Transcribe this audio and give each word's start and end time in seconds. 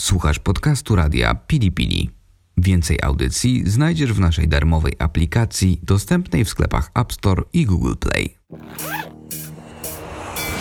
Słuchasz 0.00 0.38
podcastu 0.38 0.96
radia 0.96 1.34
Pili 1.34 1.72
Pili. 1.72 2.10
Więcej 2.56 2.98
audycji 3.02 3.70
znajdziesz 3.70 4.12
w 4.12 4.20
naszej 4.20 4.48
darmowej 4.48 4.92
aplikacji 4.98 5.80
dostępnej 5.82 6.44
w 6.44 6.48
sklepach 6.48 6.90
App 6.94 7.12
Store 7.12 7.42
i 7.52 7.66
Google 7.66 7.94
Play. 7.94 8.38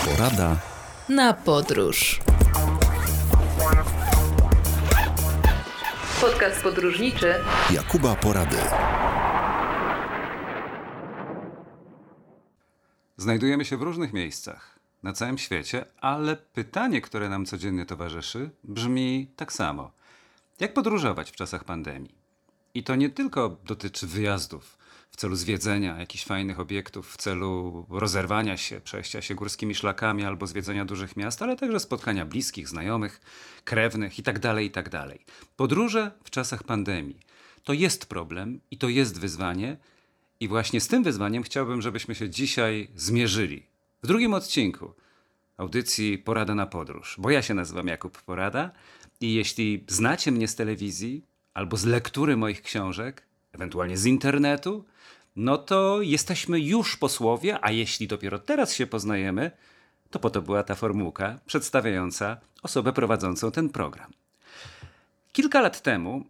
Porada 0.06 0.60
na 1.10 1.34
podróż. 1.34 2.20
Podcast 6.22 6.62
podróżniczy 6.64 7.34
Jakuba 7.74 8.16
Porady. 8.16 8.58
Znajdujemy 13.18 13.66
się 13.66 13.78
w 13.78 13.82
różnych 13.82 14.14
miejscach 14.14 14.77
na 15.08 15.14
całym 15.14 15.38
świecie, 15.38 15.86
ale 16.02 16.36
pytanie, 16.36 17.02
które 17.02 17.30
nam 17.30 17.46
codziennie 17.46 17.86
towarzyszy, 17.86 18.50
brzmi 18.64 19.28
tak 19.36 19.54
samo. 19.54 19.92
Jak 20.60 20.74
podróżować 20.74 21.32
w 21.32 21.36
czasach 21.36 21.64
pandemii? 21.64 22.16
I 22.74 22.84
to 22.84 22.96
nie 22.96 23.10
tylko 23.10 23.58
dotyczy 23.66 24.08
wyjazdów 24.08 24.78
w 25.12 25.16
celu 25.16 25.36
zwiedzenia 25.36 26.00
jakichś 26.00 26.26
fajnych 26.26 26.60
obiektów, 26.60 27.14
w 27.14 27.18
celu 27.18 27.86
rozerwania 27.90 28.58
się, 28.58 28.82
przejścia 28.82 29.22
się 29.22 29.36
górskimi 29.36 29.76
szlakami 29.76 30.26
albo 30.26 30.48
zwiedzenia 30.48 30.86
dużych 30.86 31.18
miast, 31.18 31.42
ale 31.42 31.56
także 31.56 31.80
spotkania 31.80 32.26
bliskich, 32.26 32.70
znajomych, 32.70 33.22
krewnych 33.64 34.18
itd. 34.18 34.40
Tak 34.40 34.64
itd. 34.64 34.90
Tak 34.90 35.18
Podróże 35.56 36.12
w 36.24 36.30
czasach 36.30 36.64
pandemii 36.64 37.20
to 37.64 37.74
jest 37.74 38.06
problem 38.06 38.60
i 38.72 38.78
to 38.78 38.90
jest 38.90 39.20
wyzwanie. 39.20 39.78
I 40.40 40.48
właśnie 40.48 40.82
z 40.82 40.88
tym 40.88 41.04
wyzwaniem 41.04 41.44
chciałbym, 41.44 41.82
żebyśmy 41.82 42.16
się 42.16 42.30
dzisiaj 42.30 42.88
zmierzyli. 42.96 43.77
W 44.08 44.10
drugim 44.10 44.34
odcinku 44.34 44.94
audycji 45.58 46.18
Porada 46.18 46.56
na 46.56 46.66
podróż, 46.66 47.16
bo 47.18 47.30
ja 47.30 47.42
się 47.42 47.54
nazywam 47.54 47.88
Jakub 47.88 48.22
Porada 48.22 48.72
i 49.22 49.34
jeśli 49.34 49.86
znacie 49.88 50.32
mnie 50.32 50.48
z 50.48 50.56
telewizji 50.56 51.26
albo 51.54 51.78
z 51.78 51.86
lektury 51.86 52.38
moich 52.38 52.62
książek, 52.62 53.24
ewentualnie 53.52 53.98
z 53.98 54.06
internetu, 54.06 54.86
no 55.36 55.58
to 55.58 56.02
jesteśmy 56.02 56.60
już 56.60 56.98
posłowie, 56.98 57.60
a 57.62 57.72
jeśli 57.72 58.08
dopiero 58.08 58.40
teraz 58.40 58.74
się 58.74 58.88
poznajemy, 58.88 59.52
to 60.10 60.20
po 60.20 60.30
to 60.30 60.42
była 60.42 60.64
ta 60.64 60.76
formułka 60.76 61.40
przedstawiająca 61.46 62.38
osobę 62.64 62.94
prowadzącą 62.94 63.52
ten 63.52 63.70
program. 63.70 64.14
Kilka 65.34 65.62
lat 65.62 65.82
temu 65.82 66.26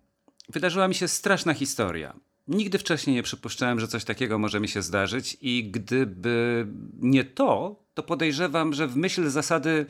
wydarzyła 0.50 0.88
mi 0.88 0.96
się 0.96 1.08
straszna 1.08 1.54
historia. 1.54 2.14
Nigdy 2.48 2.78
wcześniej 2.78 3.16
nie 3.16 3.24
przypuszczałem, 3.24 3.80
że 3.80 3.88
coś 3.88 4.04
takiego 4.04 4.40
może 4.40 4.60
mi 4.60 4.68
się 4.68 4.82
zdarzyć, 4.82 5.38
i 5.42 5.72
gdyby 5.72 6.68
nie 7.00 7.24
to, 7.24 7.76
to 7.94 8.04
podejrzewam, 8.04 8.74
że 8.74 8.88
w 8.88 8.98
myśl 8.98 9.30
zasady 9.30 9.86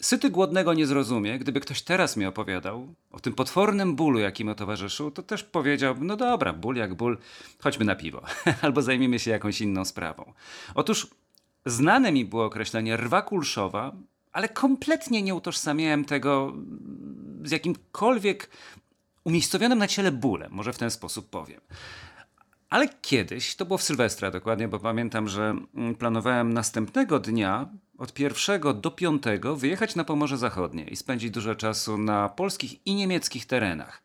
syty 0.00 0.30
głodnego 0.30 0.74
nie 0.74 0.86
zrozumie, 0.86 1.38
gdyby 1.38 1.60
ktoś 1.60 1.82
teraz 1.82 2.16
mi 2.16 2.26
opowiadał 2.26 2.94
o 3.10 3.20
tym 3.20 3.32
potwornym 3.32 3.96
bólu, 3.96 4.18
jaki 4.18 4.44
mu 4.44 4.54
towarzyszył, 4.54 5.10
to 5.10 5.22
też 5.22 5.44
powiedział: 5.44 5.94
No 6.00 6.16
dobra, 6.16 6.52
ból 6.52 6.76
jak 6.76 6.94
ból, 6.94 7.18
chodźmy 7.58 7.84
na 7.84 7.94
piwo, 7.94 8.22
albo 8.62 8.82
zajmijmy 8.82 9.18
się 9.18 9.30
jakąś 9.30 9.60
inną 9.60 9.84
sprawą. 9.84 10.32
Otóż 10.74 11.06
znane 11.66 12.12
mi 12.12 12.24
było 12.24 12.44
określenie 12.44 12.96
rwa 12.96 13.22
kulszowa, 13.22 13.92
ale 14.32 14.48
kompletnie 14.48 15.22
nie 15.22 15.34
utożsamiałem 15.34 16.04
tego 16.04 16.52
z 17.44 17.50
jakimkolwiek 17.50 18.50
umiejscowionym 19.24 19.78
na 19.78 19.88
ciele 19.88 20.12
bólem, 20.12 20.52
może 20.52 20.72
w 20.72 20.78
ten 20.78 20.90
sposób 20.90 21.30
powiem. 21.30 21.60
Ale 22.70 22.88
kiedyś, 22.88 23.56
to 23.56 23.66
było 23.66 23.78
w 23.78 23.82
Sylwestra 23.82 24.30
dokładnie, 24.30 24.68
bo 24.68 24.78
pamiętam, 24.78 25.28
że 25.28 25.54
mm, 25.74 25.94
planowałem 25.94 26.52
następnego 26.52 27.18
dnia, 27.18 27.68
od 27.98 28.12
pierwszego 28.12 28.74
do 28.74 28.90
piątego, 28.90 29.56
wyjechać 29.56 29.96
na 29.96 30.04
Pomorze 30.04 30.38
Zachodnie 30.38 30.84
i 30.84 30.96
spędzić 30.96 31.30
dużo 31.30 31.54
czasu 31.54 31.98
na 31.98 32.28
polskich 32.28 32.86
i 32.86 32.94
niemieckich 32.94 33.46
terenach. 33.46 34.02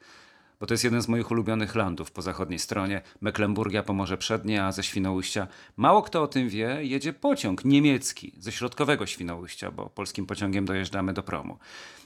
Bo 0.59 0.67
to 0.67 0.73
jest 0.73 0.83
jeden 0.83 1.01
z 1.01 1.07
moich 1.07 1.31
ulubionych 1.31 1.75
landów 1.75 2.11
po 2.11 2.21
zachodniej 2.21 2.59
stronie. 2.59 3.01
Mecklenburgia, 3.21 3.83
Pomorze 3.83 4.17
Przednie, 4.17 4.65
a 4.65 4.71
ze 4.71 4.83
Świnoujścia. 4.83 5.47
Mało 5.77 6.01
kto 6.01 6.23
o 6.23 6.27
tym 6.27 6.49
wie, 6.49 6.79
jedzie 6.81 7.13
pociąg 7.13 7.65
niemiecki 7.65 8.33
ze 8.39 8.51
środkowego 8.51 9.05
Świnoujścia, 9.05 9.71
bo 9.71 9.89
polskim 9.89 10.25
pociągiem 10.25 10.65
dojeżdżamy 10.65 11.13
do 11.13 11.23
promu. 11.23 11.57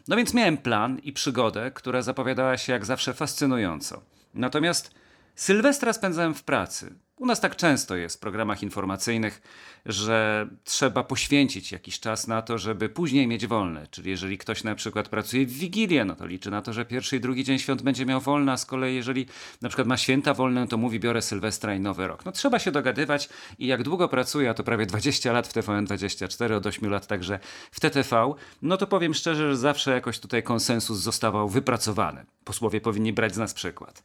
No 0.08 0.16
więc 0.16 0.34
miałem 0.34 0.58
plan 0.58 1.00
i 1.00 1.14
przygodę, 1.14 1.72
która 1.72 2.02
zapowiadała 2.02 2.58
się 2.58 2.74
jak 2.74 2.86
zawsze 2.86 3.14
fascynująco. 3.14 4.02
Natomiast 4.34 4.94
Sylwestra 5.36 5.94
spędzałem 5.94 6.34
w 6.34 6.44
pracy. 6.44 6.96
U 7.22 7.26
nas 7.26 7.40
tak 7.40 7.56
często 7.56 7.96
jest 7.96 8.16
w 8.16 8.20
programach 8.20 8.64
informacyjnych, 8.64 9.42
że 9.86 10.48
trzeba 10.64 11.04
poświęcić 11.04 11.72
jakiś 11.72 12.00
czas 12.00 12.28
na 12.28 12.42
to, 12.42 12.58
żeby 12.58 12.90
później 12.90 13.28
mieć 13.28 13.48
wolne. 13.48 13.88
Czyli 13.88 14.10
jeżeli 14.10 14.38
ktoś 14.38 14.64
na 14.64 14.76
przykład 14.76 15.10
pracuje 15.10 15.46
w 15.46 15.52
Wigilię, 15.52 16.06
no 16.06 16.16
to 16.16 16.26
liczy 16.26 16.52
na 16.52 16.62
to, 16.62 16.74
że 16.74 16.86
pierwszy 16.86 17.16
i 17.16 17.20
drugi 17.20 17.44
dzień 17.44 17.60
świąt 17.60 17.82
będzie 17.82 18.06
miał 18.06 18.22
wolne, 18.22 18.52
a 18.52 18.58
z 18.58 18.66
kolei 18.66 18.96
jeżeli 18.96 19.26
na 19.62 19.70
przykład 19.70 19.88
ma 19.88 19.98
święta 19.98 20.34
wolne, 20.34 20.68
to 20.68 20.78
mówi 20.78 21.00
biorę 21.00 21.22
Sylwestra 21.22 21.76
i 21.76 21.80
Nowy 21.80 22.08
Rok. 22.08 22.26
No 22.26 22.32
trzeba 22.32 22.60
się 22.60 22.72
dogadywać 22.72 23.30
i 23.60 23.68
jak 23.68 23.84
długo 23.84 24.10
pracuję, 24.10 24.50
a 24.50 24.54
to 24.54 24.64
prawie 24.64 24.86
20 24.86 25.32
lat 25.32 25.48
w 25.48 25.54
TVN24, 25.54 26.54
od 26.54 26.66
8 26.66 26.90
lat 26.90 27.08
także 27.08 27.40
w 27.72 27.80
TTV, 27.80 28.34
no 28.62 28.78
to 28.78 28.88
powiem 28.88 29.14
szczerze, 29.14 29.50
że 29.50 29.58
zawsze 29.58 29.92
jakoś 29.92 30.20
tutaj 30.20 30.44
konsensus 30.44 31.00
zostawał 31.00 31.50
wypracowany. 31.50 32.26
Posłowie 32.44 32.82
powinni 32.82 33.14
brać 33.14 33.36
z 33.36 33.38
nas 33.38 33.54
przykład. 33.54 34.04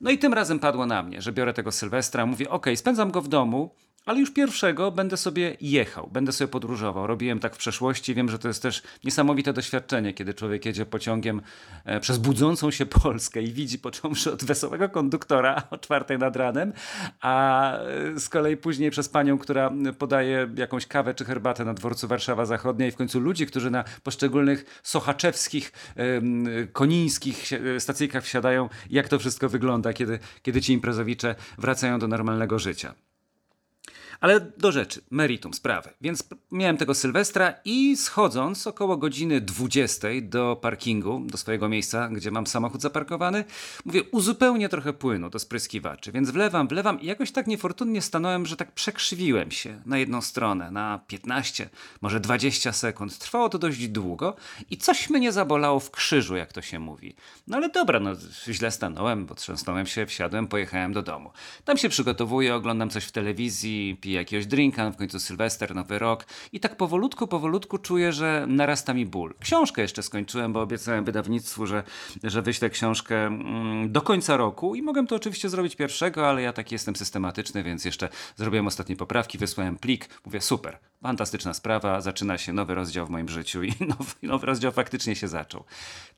No 0.00 0.10
i 0.10 0.18
tym 0.18 0.34
razem 0.34 0.58
padło 0.58 0.86
na 0.86 1.02
mnie, 1.02 1.22
że 1.22 1.32
biorę 1.32 1.54
tego 1.54 1.72
Sylwestra, 1.72 2.26
mówię, 2.26 2.50
ok, 2.58 2.66
spędzam 2.76 3.10
go 3.10 3.22
w 3.22 3.28
domu, 3.28 3.70
ale 4.08 4.20
już 4.20 4.30
pierwszego 4.30 4.90
będę 4.90 5.16
sobie 5.16 5.56
jechał, 5.60 6.10
będę 6.12 6.32
sobie 6.32 6.48
podróżował. 6.48 7.06
Robiłem 7.06 7.40
tak 7.40 7.54
w 7.54 7.58
przeszłości, 7.58 8.14
wiem, 8.14 8.28
że 8.28 8.38
to 8.38 8.48
jest 8.48 8.62
też 8.62 8.82
niesamowite 9.04 9.52
doświadczenie, 9.52 10.14
kiedy 10.14 10.34
człowiek 10.34 10.66
jedzie 10.66 10.86
pociągiem 10.86 11.42
e, 11.84 12.00
przez 12.00 12.18
budzącą 12.18 12.70
się 12.70 12.86
Polskę 12.86 13.42
i 13.42 13.52
widzi 13.52 13.78
począwszy 13.78 14.32
od 14.32 14.44
wesołego 14.44 14.88
konduktora 14.88 15.62
o 15.70 15.78
czwartej 15.78 16.18
nad 16.18 16.36
ranem, 16.36 16.72
a 17.20 17.72
e, 17.78 18.20
z 18.20 18.28
kolei 18.28 18.56
później 18.56 18.90
przez 18.90 19.08
panią, 19.08 19.38
która 19.38 19.72
podaje 19.98 20.48
jakąś 20.56 20.86
kawę 20.86 21.14
czy 21.14 21.24
herbatę 21.24 21.64
na 21.64 21.74
dworcu 21.74 22.08
Warszawa 22.08 22.46
Zachodnia 22.46 22.86
i 22.86 22.90
w 22.90 22.96
końcu 22.96 23.20
ludzi, 23.20 23.46
którzy 23.46 23.70
na 23.70 23.84
poszczególnych 24.02 24.80
sochaczewskich, 24.82 25.72
konińskich 26.72 27.50
stacyjkach 27.78 28.24
wsiadają, 28.24 28.68
jak 28.90 29.08
to 29.08 29.18
wszystko 29.18 29.48
wygląda, 29.48 29.92
kiedy, 29.92 30.18
kiedy 30.42 30.60
ci 30.60 30.72
imprezowicze 30.72 31.34
wracają 31.58 31.98
do 31.98 32.08
normalnego 32.08 32.58
życia. 32.58 33.07
Ale 34.20 34.40
do 34.40 34.72
rzeczy, 34.72 35.00
meritum 35.10 35.54
sprawy. 35.54 35.90
Więc 36.00 36.24
miałem 36.52 36.76
tego 36.76 36.94
Sylwestra 36.94 37.54
i 37.64 37.96
schodząc 37.96 38.66
około 38.66 38.96
godziny 38.96 39.40
20 39.40 40.08
do 40.22 40.56
parkingu, 40.56 41.22
do 41.26 41.38
swojego 41.38 41.68
miejsca, 41.68 42.08
gdzie 42.08 42.30
mam 42.30 42.46
samochód 42.46 42.82
zaparkowany, 42.82 43.44
mówię, 43.84 44.02
uzupełnię 44.02 44.68
trochę 44.68 44.92
płynu 44.92 45.30
do 45.30 45.38
spryskiwaczy. 45.38 46.12
Więc 46.12 46.30
wlewam, 46.30 46.68
wlewam 46.68 47.00
i 47.00 47.06
jakoś 47.06 47.32
tak 47.32 47.46
niefortunnie 47.46 48.02
stanąłem, 48.02 48.46
że 48.46 48.56
tak 48.56 48.72
przekrzywiłem 48.72 49.50
się 49.50 49.80
na 49.86 49.98
jedną 49.98 50.20
stronę, 50.20 50.70
na 50.70 51.00
15, 51.06 51.68
może 52.00 52.20
20 52.20 52.72
sekund. 52.72 53.18
Trwało 53.18 53.48
to 53.48 53.58
dość 53.58 53.88
długo 53.88 54.36
i 54.70 54.76
coś 54.76 55.10
mnie 55.10 55.32
zabolało 55.32 55.80
w 55.80 55.90
krzyżu, 55.90 56.36
jak 56.36 56.52
to 56.52 56.62
się 56.62 56.78
mówi. 56.78 57.14
No 57.46 57.56
ale 57.56 57.68
dobra, 57.68 58.00
no 58.00 58.10
źle 58.48 58.70
stanąłem, 58.70 59.26
bo 59.26 59.34
trzęsnąłem 59.34 59.86
się, 59.86 60.06
wsiadłem, 60.06 60.48
pojechałem 60.48 60.92
do 60.92 61.02
domu. 61.02 61.30
Tam 61.64 61.76
się 61.76 61.88
przygotowuję, 61.88 62.54
oglądam 62.54 62.90
coś 62.90 63.04
w 63.04 63.12
telewizji, 63.12 63.96
piję 64.08 64.18
jakiegoś 64.18 64.46
drinka, 64.46 64.90
w 64.90 64.96
końcu 64.96 65.20
Sylwester, 65.20 65.74
Nowy 65.74 65.98
Rok 65.98 66.26
i 66.52 66.60
tak 66.60 66.76
powolutku, 66.76 67.26
powolutku 67.26 67.78
czuję, 67.78 68.12
że 68.12 68.46
narasta 68.48 68.94
mi 68.94 69.06
ból. 69.06 69.34
Książkę 69.40 69.82
jeszcze 69.82 70.02
skończyłem, 70.02 70.52
bo 70.52 70.60
obiecałem 70.60 71.04
wydawnictwu, 71.04 71.66
że, 71.66 71.82
że 72.24 72.42
wyślę 72.42 72.70
książkę 72.70 73.26
mm, 73.26 73.92
do 73.92 74.02
końca 74.02 74.36
roku 74.36 74.74
i 74.74 74.82
mogłem 74.82 75.06
to 75.06 75.16
oczywiście 75.16 75.48
zrobić 75.48 75.76
pierwszego, 75.76 76.28
ale 76.28 76.42
ja 76.42 76.52
taki 76.52 76.74
jestem 76.74 76.96
systematyczny, 76.96 77.62
więc 77.62 77.84
jeszcze 77.84 78.08
zrobiłem 78.36 78.66
ostatnie 78.66 78.96
poprawki, 78.96 79.38
wysłałem 79.38 79.76
plik, 79.76 80.08
mówię 80.26 80.40
super, 80.40 80.78
fantastyczna 81.02 81.54
sprawa, 81.54 82.00
zaczyna 82.00 82.38
się 82.38 82.52
nowy 82.52 82.74
rozdział 82.74 83.06
w 83.06 83.10
moim 83.10 83.28
życiu 83.28 83.62
i 83.62 83.72
nowy, 83.98 84.12
nowy 84.22 84.46
rozdział 84.46 84.72
faktycznie 84.72 85.16
się 85.16 85.28
zaczął. 85.28 85.64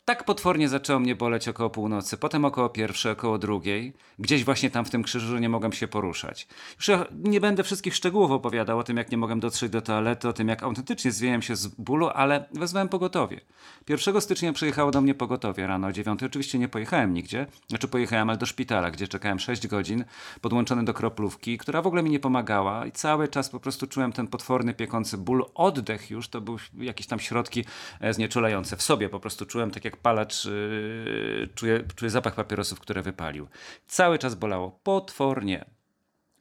Tak 0.05 0.25
potwornie 0.25 0.69
zaczęło 0.69 1.01
mnie 1.01 1.17
boleć 1.17 1.49
około 1.49 1.71
północy, 1.71 2.17
potem 2.17 2.45
około 2.45 2.69
pierwszej, 2.69 3.13
około 3.13 3.39
drugiej. 3.39 3.93
Gdzieś 4.19 4.45
właśnie 4.45 4.71
tam 4.71 4.85
w 4.85 4.91
tym 4.91 5.03
krzyżu 5.03 5.39
nie 5.39 5.49
mogłem 5.49 5.73
się 5.73 5.89
poruszać. 5.89 6.49
Już 6.77 6.91
nie 7.13 7.41
będę 7.41 7.65
wszystkich 7.65 7.95
szczegółów 7.95 8.31
opowiadał 8.31 8.79
o 8.79 8.85
tym, 8.85 8.97
jak 8.97 9.11
nie 9.11 9.19
mogłem 9.19 9.41
dotrzeć 9.41 9.73
do 9.73 9.83
toalety, 9.83 10.29
o 10.29 10.33
tym, 10.33 10.49
jak 10.49 10.63
autentycznie 10.63 11.13
zwijałem 11.13 11.43
się 11.43 11.57
z 11.57 11.67
bólu, 11.67 12.09
ale 12.09 12.49
wezwałem 12.53 12.89
pogotowie. 12.89 13.41
1 13.89 14.21
stycznia 14.21 14.53
przyjechało 14.53 14.91
do 14.91 15.01
mnie 15.01 15.15
pogotowie 15.15 15.67
rano 15.67 15.87
o 15.87 15.93
9. 15.93 16.23
Oczywiście 16.23 16.59
nie 16.59 16.69
pojechałem 16.69 17.15
nigdzie, 17.15 17.47
znaczy 17.69 17.89
pojechałem, 17.89 18.31
ale 18.31 18.39
do 18.39 18.47
szpitala, 18.47 18.91
gdzie 18.91 19.09
czekałem 19.09 19.39
6 19.39 19.67
godzin, 19.67 20.05
podłączony 20.41 20.85
do 20.85 20.95
kroplówki, 20.95 21.59
która 21.59 21.83
w 21.83 21.87
ogóle 21.87 22.03
mi 22.03 22.11
nie 22.11 22.21
pomagała 22.21 22.87
i 22.87 22.93
cały 22.93 23.29
czas 23.29 23.49
po 23.49 23.61
prostu 23.61 23.87
czułem 23.87 24.13
ten 24.13 24.27
potworny, 24.27 24.75
piekący 24.75 25.19
ból. 25.19 25.45
Oddech 25.55 26.11
już, 26.11 26.29
to 26.29 26.41
były 26.41 26.59
jakieś 26.79 27.07
tam 27.07 27.21
środki 27.21 27.65
e, 28.01 28.15
znieczulające. 28.15 28.77
W 28.77 28.83
sobie 28.83 29.09
po 29.09 29.21
prostu 29.21 29.47
czułem 29.47 29.71
tak 29.71 29.85
jak 29.91 30.01
palacz 30.01 30.45
yy, 30.45 31.49
czuje, 31.55 31.85
czuje 31.97 32.11
zapach 32.11 32.35
papierosów, 32.35 32.81
które 32.81 33.03
wypalił. 33.03 33.49
Cały 33.87 34.19
czas 34.19 34.35
bolało 34.35 34.71
potwornie. 34.83 35.65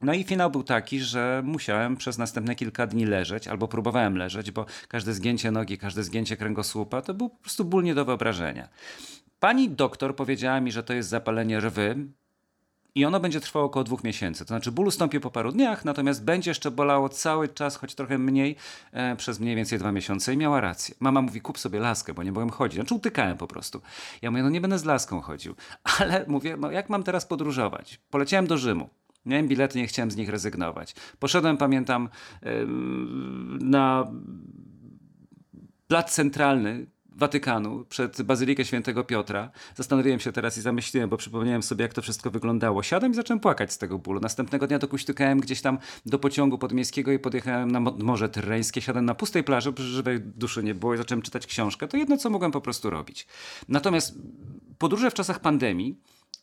No 0.01 0.13
i 0.13 0.23
finał 0.23 0.51
był 0.51 0.63
taki, 0.63 0.99
że 0.99 1.41
musiałem 1.45 1.97
przez 1.97 2.17
następne 2.17 2.55
kilka 2.55 2.87
dni 2.87 3.05
leżeć, 3.05 3.47
albo 3.47 3.67
próbowałem 3.67 4.17
leżeć, 4.17 4.51
bo 4.51 4.65
każde 4.87 5.13
zgięcie 5.13 5.51
nogi, 5.51 5.77
każde 5.77 6.03
zgięcie 6.03 6.37
kręgosłupa 6.37 7.01
to 7.01 7.13
był 7.13 7.29
po 7.29 7.37
prostu 7.37 7.65
ból 7.65 7.83
nie 7.83 7.95
do 7.95 8.05
wyobrażenia. 8.05 8.69
Pani 9.39 9.69
doktor 9.69 10.15
powiedziała 10.15 10.61
mi, 10.61 10.71
że 10.71 10.83
to 10.83 10.93
jest 10.93 11.09
zapalenie 11.09 11.59
rwy 11.59 11.95
i 12.95 13.05
ono 13.05 13.19
będzie 13.19 13.39
trwało 13.39 13.65
około 13.65 13.83
dwóch 13.83 14.03
miesięcy. 14.03 14.45
To 14.45 14.47
znaczy 14.47 14.71
ból 14.71 14.87
ustąpi 14.87 15.19
po 15.19 15.31
paru 15.31 15.51
dniach, 15.51 15.85
natomiast 15.85 16.23
będzie 16.23 16.51
jeszcze 16.51 16.71
bolało 16.71 17.09
cały 17.09 17.49
czas, 17.49 17.75
choć 17.75 17.95
trochę 17.95 18.17
mniej, 18.17 18.55
e, 18.91 19.15
przez 19.15 19.39
mniej 19.39 19.55
więcej 19.55 19.79
dwa 19.79 19.91
miesiące. 19.91 20.33
I 20.33 20.37
miała 20.37 20.61
rację. 20.61 20.95
Mama 20.99 21.21
mówi, 21.21 21.41
kup 21.41 21.59
sobie 21.59 21.79
laskę, 21.79 22.13
bo 22.13 22.23
nie 22.23 22.31
mogłem 22.31 22.49
chodzić. 22.49 22.75
Znaczy 22.75 22.95
utykałem 22.95 23.37
po 23.37 23.47
prostu. 23.47 23.81
Ja 24.21 24.31
mówię, 24.31 24.43
no 24.43 24.49
nie 24.49 24.61
będę 24.61 24.79
z 24.79 24.85
laską 24.85 25.21
chodził. 25.21 25.55
Ale 25.99 26.25
mówię, 26.27 26.57
no 26.59 26.71
jak 26.71 26.89
mam 26.89 27.03
teraz 27.03 27.25
podróżować? 27.25 27.99
Poleciałem 28.09 28.47
do 28.47 28.57
Rzymu. 28.57 28.89
Miałem 29.25 29.47
bilety, 29.47 29.77
nie 29.77 29.87
chciałem 29.87 30.11
z 30.11 30.15
nich 30.15 30.29
rezygnować. 30.29 30.95
Poszedłem, 31.19 31.57
pamiętam, 31.57 32.09
na 33.59 34.11
plac 35.87 36.13
centralny 36.13 36.87
Watykanu 37.19 37.85
przed 37.89 38.21
Bazylikę 38.21 38.65
Świętego 38.65 39.03
Piotra. 39.03 39.51
Zastanowiłem 39.75 40.19
się 40.19 40.31
teraz 40.31 40.57
i 40.57 40.61
zamyśliłem, 40.61 41.09
bo 41.09 41.17
przypomniałem 41.17 41.63
sobie, 41.63 41.83
jak 41.83 41.93
to 41.93 42.01
wszystko 42.01 42.31
wyglądało. 42.31 42.83
Siadłem 42.83 43.11
i 43.11 43.15
zacząłem 43.15 43.39
płakać 43.39 43.73
z 43.73 43.77
tego 43.77 43.99
bólu. 43.99 44.19
Następnego 44.19 44.67
dnia 44.67 44.79
dokuśtykałem 44.79 45.39
gdzieś 45.39 45.61
tam 45.61 45.77
do 46.05 46.19
pociągu 46.19 46.57
podmiejskiego 46.57 47.11
i 47.11 47.19
podjechałem 47.19 47.71
na 47.71 47.79
Morze 47.79 48.29
Tyreńskie. 48.29 48.81
Siadłem 48.81 49.05
na 49.05 49.15
pustej 49.15 49.43
plaży, 49.43 49.73
żywej 49.77 50.19
duszy 50.19 50.63
nie 50.63 50.75
było 50.75 50.93
i 50.93 50.97
zacząłem 50.97 51.21
czytać 51.21 51.47
książkę. 51.47 51.87
To 51.87 51.97
jedno, 51.97 52.17
co 52.17 52.29
mogłem 52.29 52.51
po 52.51 52.61
prostu 52.61 52.89
robić. 52.89 53.27
Natomiast 53.67 54.15
podróże 54.77 55.11
w 55.11 55.13
czasach 55.13 55.39
pandemii 55.39 55.99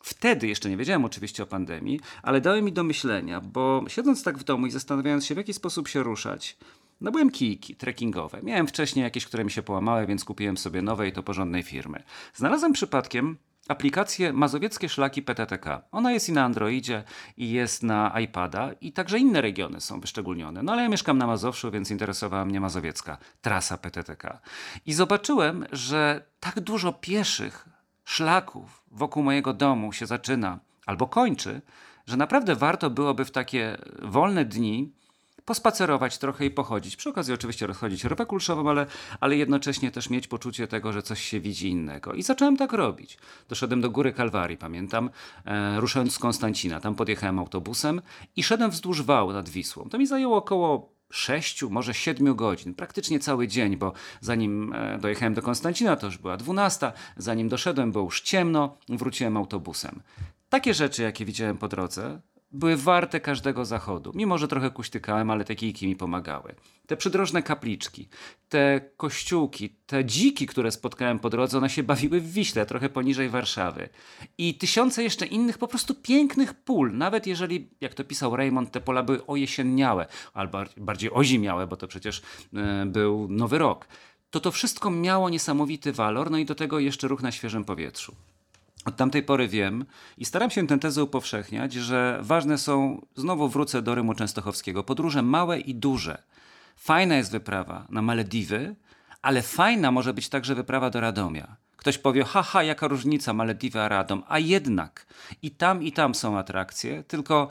Wtedy 0.06 0.48
jeszcze 0.48 0.70
nie 0.70 0.76
wiedziałem 0.76 1.04
oczywiście 1.04 1.42
o 1.42 1.46
pandemii, 1.46 2.00
ale 2.22 2.40
dały 2.40 2.62
mi 2.62 2.72
do 2.72 2.84
myślenia, 2.84 3.40
bo 3.40 3.84
siedząc 3.88 4.22
tak 4.22 4.38
w 4.38 4.44
domu 4.44 4.66
i 4.66 4.70
zastanawiając 4.70 5.26
się, 5.26 5.34
w 5.34 5.38
jaki 5.38 5.54
sposób 5.54 5.88
się 5.88 6.02
ruszać, 6.02 6.56
no 7.00 7.10
byłem 7.10 7.30
kijki 7.30 7.76
trekkingowe. 7.76 8.40
Miałem 8.42 8.66
wcześniej 8.66 9.02
jakieś, 9.02 9.26
które 9.26 9.44
mi 9.44 9.50
się 9.50 9.62
połamały, 9.62 10.06
więc 10.06 10.24
kupiłem 10.24 10.56
sobie 10.56 10.82
nowe 10.82 11.08
i 11.08 11.12
to 11.12 11.22
porządnej 11.22 11.62
firmy. 11.62 12.02
Znalazłem 12.34 12.72
przypadkiem 12.72 13.36
aplikację 13.68 14.32
Mazowieckie 14.32 14.88
Szlaki 14.88 15.22
PTTK. 15.22 15.82
Ona 15.92 16.12
jest 16.12 16.28
i 16.28 16.32
na 16.32 16.44
Androidzie, 16.44 17.04
i 17.36 17.50
jest 17.50 17.82
na 17.82 18.20
iPada, 18.20 18.72
i 18.80 18.92
także 18.92 19.18
inne 19.18 19.40
regiony 19.40 19.80
są 19.80 20.00
wyszczególnione. 20.00 20.62
No 20.62 20.72
ale 20.72 20.82
ja 20.82 20.88
mieszkam 20.88 21.18
na 21.18 21.26
Mazowszu, 21.26 21.70
więc 21.70 21.90
interesowała 21.90 22.44
mnie 22.44 22.60
mazowiecka 22.60 23.18
trasa 23.40 23.78
PTTK. 23.78 24.40
I 24.86 24.92
zobaczyłem, 24.92 25.66
że 25.72 26.26
tak 26.40 26.60
dużo 26.60 26.92
pieszych 26.92 27.75
szlaków 28.06 28.82
wokół 28.90 29.22
mojego 29.22 29.52
domu 29.52 29.92
się 29.92 30.06
zaczyna 30.06 30.58
albo 30.86 31.06
kończy, 31.06 31.60
że 32.06 32.16
naprawdę 32.16 32.54
warto 32.54 32.90
byłoby 32.90 33.24
w 33.24 33.30
takie 33.30 33.78
wolne 34.02 34.44
dni 34.44 34.92
pospacerować 35.44 36.18
trochę 36.18 36.46
i 36.46 36.50
pochodzić. 36.50 36.96
Przy 36.96 37.08
okazji 37.08 37.34
oczywiście 37.34 37.66
rozchodzić 37.66 38.04
rybę 38.04 38.26
kulszową, 38.26 38.70
ale, 38.70 38.86
ale 39.20 39.36
jednocześnie 39.36 39.90
też 39.90 40.10
mieć 40.10 40.28
poczucie 40.28 40.68
tego, 40.68 40.92
że 40.92 41.02
coś 41.02 41.22
się 41.22 41.40
widzi 41.40 41.68
innego. 41.68 42.12
I 42.12 42.22
zacząłem 42.22 42.56
tak 42.56 42.72
robić. 42.72 43.18
Doszedłem 43.48 43.80
do 43.80 43.90
Góry 43.90 44.12
Kalwarii, 44.12 44.56
pamiętam, 44.56 45.10
e, 45.44 45.80
ruszając 45.80 46.14
z 46.14 46.18
Konstancina. 46.18 46.80
Tam 46.80 46.94
podjechałem 46.94 47.38
autobusem 47.38 48.02
i 48.36 48.42
szedłem 48.42 48.70
wzdłuż 48.70 49.02
wału 49.02 49.32
nad 49.32 49.48
Wisłą. 49.48 49.88
To 49.88 49.98
mi 49.98 50.06
zajęło 50.06 50.36
około 50.36 50.95
sześciu, 51.10 51.70
może 51.70 51.94
siedmiu 51.94 52.34
godzin, 52.34 52.74
praktycznie 52.74 53.20
cały 53.20 53.48
dzień, 53.48 53.76
bo 53.76 53.92
zanim 54.20 54.72
e, 54.72 54.98
dojechałem 54.98 55.34
do 55.34 55.42
Konstancina, 55.42 55.96
to 55.96 56.06
już 56.06 56.18
była 56.18 56.36
dwunasta, 56.36 56.92
zanim 57.16 57.48
doszedłem, 57.48 57.92
było 57.92 58.04
już 58.04 58.20
ciemno, 58.20 58.78
wróciłem 58.88 59.36
autobusem. 59.36 60.02
Takie 60.48 60.74
rzeczy, 60.74 61.02
jakie 61.02 61.24
widziałem 61.24 61.58
po 61.58 61.68
drodze, 61.68 62.20
były 62.52 62.76
warte 62.76 63.20
każdego 63.20 63.64
zachodu. 63.64 64.12
Mimo, 64.14 64.38
że 64.38 64.48
trochę 64.48 64.70
kuśtykałem, 64.70 65.30
ale 65.30 65.44
te 65.44 65.54
kijki 65.54 65.86
mi 65.86 65.96
pomagały. 65.96 66.54
Te 66.86 66.96
przydrożne 66.96 67.42
kapliczki, 67.42 68.08
te 68.48 68.80
kościółki, 68.96 69.70
te 69.86 70.04
dziki, 70.04 70.46
które 70.46 70.70
spotkałem 70.70 71.18
po 71.18 71.30
drodze, 71.30 71.58
one 71.58 71.70
się 71.70 71.82
bawiły 71.82 72.20
w 72.20 72.32
Wiśle, 72.32 72.66
trochę 72.66 72.88
poniżej 72.88 73.28
Warszawy. 73.28 73.88
I 74.38 74.54
tysiące 74.54 75.02
jeszcze 75.02 75.26
innych 75.26 75.58
po 75.58 75.68
prostu 75.68 75.94
pięknych 75.94 76.54
pól, 76.54 76.96
nawet 76.96 77.26
jeżeli, 77.26 77.68
jak 77.80 77.94
to 77.94 78.04
pisał 78.04 78.36
Raymond, 78.36 78.70
te 78.72 78.80
pola 78.80 79.02
były 79.02 79.26
ojesienniałe, 79.26 80.06
albo 80.34 80.58
bardziej 80.76 81.10
ozimiałe, 81.12 81.66
bo 81.66 81.76
to 81.76 81.88
przecież 81.88 82.22
yy, 82.52 82.62
był 82.86 83.28
nowy 83.30 83.58
rok. 83.58 83.86
To 84.30 84.40
to 84.40 84.50
wszystko 84.50 84.90
miało 84.90 85.30
niesamowity 85.30 85.92
walor, 85.92 86.30
no 86.30 86.38
i 86.38 86.44
do 86.44 86.54
tego 86.54 86.78
jeszcze 86.78 87.08
ruch 87.08 87.22
na 87.22 87.32
świeżym 87.32 87.64
powietrzu. 87.64 88.14
Od 88.86 88.96
tamtej 88.96 89.22
pory 89.22 89.48
wiem 89.48 89.84
i 90.18 90.24
staram 90.24 90.50
się 90.50 90.66
tę 90.66 90.78
tezę 90.78 91.04
upowszechniać, 91.04 91.72
że 91.72 92.18
ważne 92.22 92.58
są, 92.58 93.06
znowu 93.16 93.48
wrócę 93.48 93.82
do 93.82 93.94
Rymu 93.94 94.14
Częstochowskiego, 94.14 94.84
podróże 94.84 95.22
małe 95.22 95.60
i 95.60 95.74
duże. 95.74 96.22
Fajna 96.76 97.16
jest 97.16 97.30
wyprawa 97.30 97.86
na 97.90 98.02
Malediwy, 98.02 98.76
ale 99.22 99.42
fajna 99.42 99.90
może 99.90 100.14
być 100.14 100.28
także 100.28 100.54
wyprawa 100.54 100.90
do 100.90 101.00
Radomia. 101.00 101.56
Ktoś 101.76 101.98
powie, 101.98 102.24
haha, 102.24 102.62
jaka 102.62 102.88
różnica 102.88 103.32
Malediwy 103.32 103.80
a 103.80 103.88
Radom, 103.88 104.22
a 104.28 104.38
jednak 104.38 105.06
i 105.42 105.50
tam 105.50 105.82
i 105.82 105.92
tam 105.92 106.14
są 106.14 106.38
atrakcje, 106.38 107.04
tylko 107.04 107.48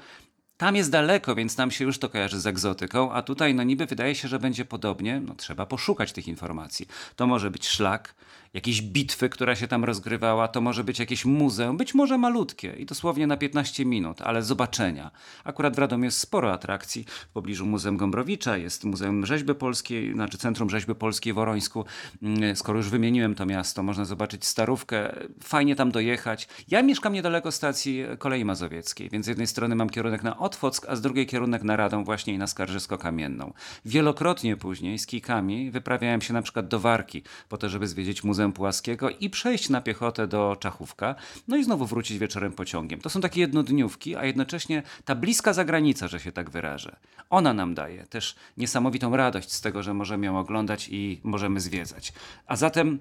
tam 0.57 0.75
jest 0.75 0.91
daleko, 0.91 1.35
więc 1.35 1.55
tam 1.55 1.71
się 1.71 1.85
już 1.85 1.99
to 1.99 2.09
kojarzy 2.09 2.39
z 2.39 2.47
egzotyką, 2.47 3.11
a 3.11 3.21
tutaj 3.21 3.55
no 3.55 3.63
niby 3.63 3.85
wydaje 3.85 4.15
się, 4.15 4.27
że 4.27 4.39
będzie 4.39 4.65
podobnie, 4.65 5.19
no 5.19 5.35
trzeba 5.35 5.65
poszukać 5.65 6.13
tych 6.13 6.27
informacji. 6.27 6.87
To 7.15 7.27
może 7.27 7.51
być 7.51 7.67
szlak, 7.67 8.15
jakieś 8.55 8.81
bitwy, 8.81 9.29
która 9.29 9.55
się 9.55 9.67
tam 9.67 9.83
rozgrywała, 9.83 10.47
to 10.47 10.61
może 10.61 10.83
być 10.83 10.99
jakieś 10.99 11.25
muzeum, 11.25 11.77
być 11.77 11.93
może 11.93 12.17
malutkie 12.17 12.73
i 12.77 12.85
dosłownie 12.85 13.27
na 13.27 13.37
15 13.37 13.85
minut, 13.85 14.21
ale 14.21 14.43
zobaczenia. 14.43 15.11
Akurat 15.43 15.75
w 15.75 15.79
Radomiu 15.79 16.05
jest 16.05 16.19
sporo 16.19 16.53
atrakcji. 16.53 17.03
W 17.03 17.27
pobliżu 17.27 17.65
Muzeum 17.65 17.97
Gombrowicza 17.97 18.57
jest 18.57 18.83
Muzeum 18.83 19.25
Rzeźby 19.25 19.55
Polskiej, 19.55 20.13
znaczy 20.13 20.37
Centrum 20.37 20.69
Rzeźby 20.69 20.95
Polskiej 20.95 21.33
w 21.33 21.37
Orońsku. 21.37 21.85
Mm, 22.21 22.55
skoro 22.55 22.77
już 22.77 22.89
wymieniłem 22.89 23.35
to 23.35 23.45
miasto, 23.45 23.83
można 23.83 24.05
zobaczyć 24.05 24.45
Starówkę, 24.45 25.15
fajnie 25.43 25.75
tam 25.75 25.91
dojechać. 25.91 26.47
Ja 26.67 26.81
mieszkam 26.81 27.13
niedaleko 27.13 27.51
stacji 27.51 28.03
kolei 28.17 28.45
mazowieckiej, 28.45 29.09
więc 29.09 29.25
z 29.25 29.29
jednej 29.29 29.47
strony 29.47 29.75
mam 29.75 29.89
kierunek 29.89 30.23
na 30.23 30.37
Otwock, 30.37 30.85
a 30.89 30.95
z 30.95 31.01
drugiej 31.01 31.27
kierunek 31.27 31.63
na 31.63 31.75
Radom 31.75 32.05
właśnie 32.05 32.33
i 32.33 32.37
na 32.37 32.45
Skarżysko-Kamienną. 32.45 33.53
Wielokrotnie 33.85 34.57
później 34.57 34.99
z 34.99 35.05
kijkami 35.05 35.71
wyprawiałem 35.71 36.21
się 36.21 36.33
na 36.33 36.41
przykład 36.41 36.67
do 36.67 36.79
Warki, 36.79 37.23
po 37.49 37.57
to, 37.57 37.69
żeby 37.69 37.87
zwiedzić 37.87 38.23
Muzeum 38.23 38.44
Płaskiego 38.51 39.09
i 39.09 39.29
przejść 39.29 39.69
na 39.69 39.81
piechotę 39.81 40.27
do 40.27 40.57
Czachówka, 40.59 41.15
no 41.47 41.57
i 41.57 41.63
znowu 41.63 41.85
wrócić 41.85 42.17
wieczorem 42.17 42.51
pociągiem. 42.51 43.01
To 43.01 43.09
są 43.09 43.21
takie 43.21 43.41
jednodniówki, 43.41 44.15
a 44.15 44.25
jednocześnie 44.25 44.83
ta 45.05 45.15
bliska 45.15 45.53
zagranica, 45.53 46.07
że 46.07 46.19
się 46.19 46.31
tak 46.31 46.49
wyrażę, 46.49 46.95
ona 47.29 47.53
nam 47.53 47.73
daje 47.73 48.05
też 48.05 48.35
niesamowitą 48.57 49.15
radość 49.15 49.51
z 49.51 49.61
tego, 49.61 49.83
że 49.83 49.93
możemy 49.93 50.25
ją 50.25 50.39
oglądać 50.39 50.87
i 50.91 51.21
możemy 51.23 51.59
zwiedzać. 51.59 52.13
A 52.47 52.55
zatem 52.55 52.99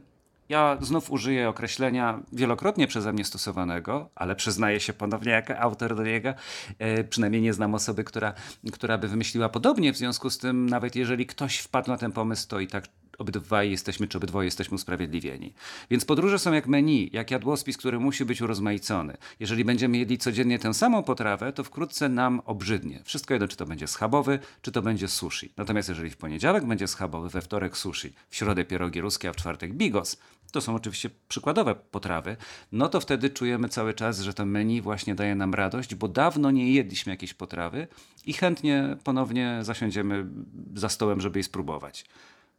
ja 0.49 0.79
znów 0.81 1.11
użyję 1.11 1.49
określenia 1.49 2.21
wielokrotnie 2.33 2.87
przeze 2.87 3.13
mnie 3.13 3.25
stosowanego, 3.25 4.11
ale 4.15 4.37
przyznaję 4.37 4.81
się 4.81 4.93
ponownie 4.93 5.33
jako 5.33 5.59
autor 5.59 5.97
do 5.97 6.03
niego. 6.03 6.35
E, 6.79 7.05
przynajmniej 7.05 7.43
nie 7.43 7.53
znam 7.53 7.75
osoby, 7.75 8.05
która, 8.05 8.35
która 8.73 8.99
by 8.99 9.09
wymyśliła 9.09 9.49
podobnie. 9.49 9.93
W 9.93 9.97
związku 9.97 10.31
z 10.31 10.39
tym, 10.39 10.69
nawet 10.69 10.97
jeżeli 10.97 11.27
ktoś 11.27 11.59
wpadł 11.59 11.91
na 11.91 11.97
ten 11.97 12.13
pomysł, 12.13 12.49
to 12.49 12.61
i 12.61 12.67
tak 12.67 12.89
obydwaj 13.19 13.71
jesteśmy, 13.71 14.09
czy 14.09 14.19
obydwoje 14.19 14.47
jesteśmy 14.47 14.75
usprawiedliwieni. 14.75 15.53
Więc 15.91 16.05
podróże 16.05 16.39
są 16.39 16.53
jak 16.53 16.67
menu, 16.67 17.11
jak 17.13 17.31
jadłospis, 17.31 17.77
który 17.77 18.01
musi 18.01 18.25
być 18.25 18.43
urozmaicony. 18.43 19.17
Jeżeli 19.41 19.65
będziemy 19.65 19.99
jedli 19.99 20.19
codziennie 20.19 20.59
tę 20.59 20.75
samą 20.75 21.03
potrawę, 21.03 21.53
to 21.53 21.65
wkrótce 21.65 22.09
nam 22.09 22.41
obrzydnie. 22.45 23.01
Wszystko 23.05 23.35
jedno, 23.35 23.49
czy 23.49 23.57
to 23.57 23.67
będzie 23.67 23.87
schabowy, 23.87 24.39
czy 24.63 24.73
to 24.73 24.83
będzie 24.83 25.09
sushi. 25.09 25.53
Natomiast 25.57 25.89
jeżeli 25.89 26.11
w 26.11 26.17
poniedziałek 26.17 26.67
będzie 26.67 26.89
schabowy, 26.89 27.29
we 27.29 27.41
wtorek 27.41 27.77
sushi, 27.77 28.13
w 28.29 28.37
środę 28.37 28.65
pierogi 28.65 29.01
ruskie, 29.01 29.29
a 29.29 29.33
w 29.33 29.37
czwartek 29.37 29.75
bigos, 29.75 30.17
to 30.55 30.61
są 30.61 30.75
oczywiście 30.75 31.11
przykładowe 31.29 31.75
potrawy, 31.75 32.37
no 32.73 32.89
to 32.89 33.01
wtedy 33.01 33.31
czujemy 33.31 33.69
cały 33.69 33.95
czas, 33.95 34.21
że 34.21 34.35
to 34.35 34.47
menu 34.47 34.81
właśnie 34.81 35.15
daje 35.15 35.35
nam 35.35 35.55
radość, 35.55 35.95
bo 35.95 36.09
dawno 36.09 36.51
nie 36.51 36.73
jedliśmy 36.73 37.13
jakiejś 37.13 37.35
potrawy 37.35 37.87
i 38.27 38.33
chętnie 38.33 38.97
ponownie 39.05 39.59
zasiądziemy 39.63 40.27
za 40.75 40.89
stołem, 40.89 41.21
żeby 41.21 41.39
jej 41.39 41.45
spróbować. 41.45 42.05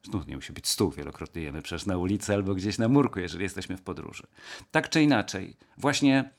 Znów 0.05 0.27
nie 0.27 0.35
musi 0.35 0.53
być 0.53 0.67
stół, 0.67 0.91
wielokrotnie 0.91 1.41
jemy 1.41 1.61
przecież 1.61 1.85
na 1.85 1.97
ulicy 1.97 2.33
albo 2.33 2.55
gdzieś 2.55 2.77
na 2.77 2.87
murku, 2.87 3.19
jeżeli 3.19 3.43
jesteśmy 3.43 3.77
w 3.77 3.81
podróży. 3.81 4.23
Tak 4.71 4.89
czy 4.89 5.01
inaczej, 5.01 5.57
właśnie 5.77 6.29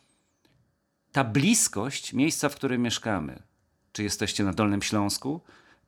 ta 1.13 1.25
bliskość 1.25 2.13
miejsca, 2.13 2.49
w 2.49 2.55
którym 2.55 2.83
mieszkamy, 2.83 3.43
czy 3.93 4.03
jesteście 4.03 4.45
na 4.45 4.53
Dolnym 4.53 4.83
Śląsku, 4.83 5.41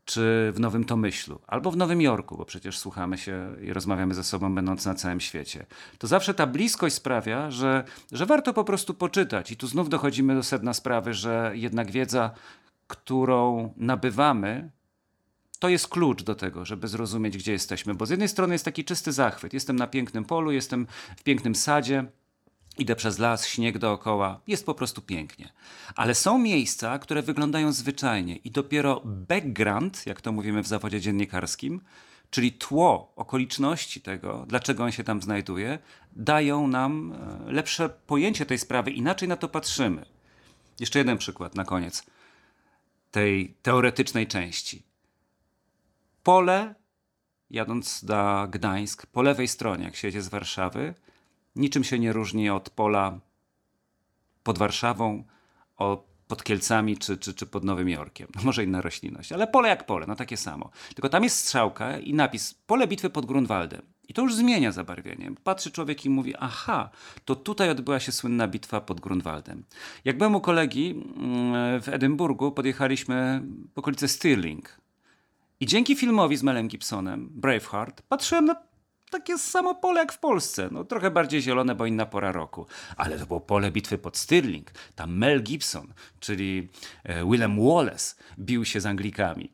czy 0.05 0.53
w 0.55 0.61
Nowym 0.61 0.85
Tomyślu, 0.85 1.41
albo 1.47 1.71
w 1.71 1.77
Nowym 1.77 2.01
Jorku, 2.01 2.37
bo 2.37 2.45
przecież 2.45 2.79
słuchamy 2.79 3.19
się 3.19 3.57
i 3.63 3.73
rozmawiamy 3.73 4.15
ze 4.15 4.25
sobą, 4.25 4.55
będąc 4.55 4.87
na 4.87 4.95
całym 4.95 5.21
świecie. 5.21 5.67
To 5.99 6.07
zawsze 6.07 6.35
ta 6.35 6.47
bliskość 6.47 6.95
sprawia, 6.95 7.51
że, 7.51 7.85
że 8.13 8.27
warto 8.27 8.53
po 8.53 8.65
prostu 8.65 8.95
poczytać. 8.95 9.51
I 9.51 9.57
tu 9.57 9.67
znów 9.67 9.89
dochodzimy 9.89 10.35
do 10.35 10.43
sedna 10.43 10.75
sprawy, 10.75 11.15
że 11.15 11.53
jednak 11.55 11.91
wiedza, 11.91 12.31
którą 12.87 13.73
nabywamy, 13.77 14.71
to 15.59 15.69
jest 15.69 15.89
klucz 15.89 16.23
do 16.23 16.35
tego, 16.35 16.65
żeby 16.65 16.89
zrozumieć, 16.89 17.37
gdzie 17.37 17.53
jesteśmy. 17.53 17.95
Bo 17.95 18.07
z 18.07 18.11
jednej 18.11 18.29
strony 18.29 18.55
jest 18.55 18.65
taki 18.65 18.85
czysty 18.85 19.13
zachwyt. 19.13 19.53
Jestem 19.53 19.77
na 19.77 19.87
pięknym 19.87 20.25
polu, 20.25 20.53
jestem 20.53 20.87
w 21.17 21.23
pięknym 21.23 21.55
sadzie, 21.55 22.05
idę 22.79 22.97
przez 22.97 23.19
las, 23.19 23.47
śnieg 23.47 23.79
dookoła, 23.79 24.41
jest 24.47 24.67
po 24.67 24.75
prostu 24.75 25.03
pięknie. 25.03 25.53
Ale 25.95 26.15
są 26.15 26.39
miejsca, 26.39 26.99
które 26.99 27.23
wyglądają 27.23 27.73
zwyczajnie 27.73 28.37
i 28.37 28.51
dopiero 28.51 29.03
background, 29.05 30.07
jak 30.07 30.21
to 30.21 30.33
mówimy 30.33 30.63
w 30.63 30.67
zawodzie 30.67 31.01
dziennikarskim, 31.01 31.81
czyli 32.31 32.53
tło, 32.53 33.13
okoliczności 33.17 34.01
tego, 34.01 34.45
dlaczego 34.49 34.85
on 34.85 34.93
się 34.93 35.05
tam 35.05 35.23
znajduje, 35.23 35.79
dają 36.13 36.67
nam 36.67 37.13
e, 37.13 37.53
lepsze 37.53 37.89
pojęcie 37.89 38.47
tej 38.47 38.59
sprawy, 38.59 38.91
inaczej 38.91 39.29
na 39.29 39.37
to 39.37 39.49
patrzymy. 39.49 40.05
Jeszcze 40.81 40.99
jeden 40.99 41.19
przykład 41.19 41.55
na 41.55 41.65
koniec 41.65 42.07
tej 43.11 43.55
teoretycznej 43.63 44.27
części. 44.27 44.88
Pole, 46.29 46.75
jadąc 47.51 48.05
do 48.05 48.47
Gdańsk, 48.51 49.07
po 49.07 49.23
lewej 49.23 49.49
stronie, 49.49 49.85
jak 49.85 49.97
się 49.97 50.09
jedzie 50.09 50.23
z 50.23 50.29
Warszawy, 50.29 50.95
niczym 51.57 51.85
się 51.85 51.99
nie 51.99 52.13
różni 52.13 52.51
od 52.51 52.71
pola 52.71 53.19
pod 54.43 54.59
Warszawą, 54.59 55.25
pod 56.29 56.45
Kielcami 56.45 56.99
czy, 56.99 57.17
czy, 57.17 57.35
czy 57.35 57.47
pod 57.47 57.65
Nowym 57.65 57.89
Jorkiem. 57.89 58.29
Może 58.45 58.65
inna 58.65 58.81
roślinność, 58.81 59.33
ale 59.33 59.47
pole 59.47 59.69
jak 59.69 59.87
pole, 59.87 60.07
no 60.07 60.17
takie 60.17 60.37
samo. 60.37 60.71
Tylko 60.95 61.09
tam 61.09 61.25
jest 61.25 61.37
strzałka 61.37 61.99
i 61.99 62.15
napis 62.15 62.55
pole 62.55 62.87
bitwy 62.87 63.11
pod 63.11 63.27
Grunwaldem. 63.27 63.83
I 64.09 64.15
to 64.15 64.23
już 64.23 64.35
zmienia 64.35 64.73
zabarwienie. 64.73 65.33
Patrzy 65.45 65.71
człowiek 65.71 66.05
i 66.05 66.11
mówi, 66.11 66.35
aha, 66.39 66.91
to 67.25 67.37
tutaj 67.37 67.71
odbyła 67.71 68.01
się 68.01 68.13
słynna 68.13 68.49
bitwa 68.49 68.81
pod 68.81 69.01
Grunwaldem. 69.01 69.65
Jak 70.05 70.19
byłem 70.19 70.35
u 70.35 70.41
kolegi 70.41 70.91
mm, 70.91 71.81
w 71.83 71.89
Edynburgu, 71.89 72.53
podjechaliśmy 72.53 73.43
w 73.75 73.79
okolice 73.79 74.09
Stirling. 74.09 74.79
I 75.61 75.67
dzięki 75.67 75.97
filmowi 75.97 76.37
z 76.37 76.43
Melem 76.43 76.69
Gibsonem, 76.69 77.29
Braveheart, 77.31 78.03
patrzyłem 78.03 78.45
na 78.45 78.57
takie 79.11 79.39
samo 79.39 79.75
pole 79.75 80.01
jak 80.01 80.13
w 80.13 80.19
Polsce. 80.19 80.69
No, 80.73 80.85
trochę 80.85 81.11
bardziej 81.11 81.43
zielone, 81.43 81.75
bo 81.75 81.87
inna 81.87 82.07
pora 82.07 82.33
roku. 82.33 82.67
Ale 82.97 83.19
to 83.19 83.27
było 83.27 83.41
pole 83.41 83.71
bitwy 83.71 83.99
pod 83.99 84.17
Stirling. 84.17 84.71
Tam 84.95 85.17
Mel 85.17 85.43
Gibson, 85.43 85.93
czyli 86.21 86.69
e, 87.05 87.25
Willem 87.25 87.65
Wallace, 87.65 88.15
bił 88.39 88.65
się 88.65 88.81
z 88.81 88.87
Anglikami. 88.87 89.53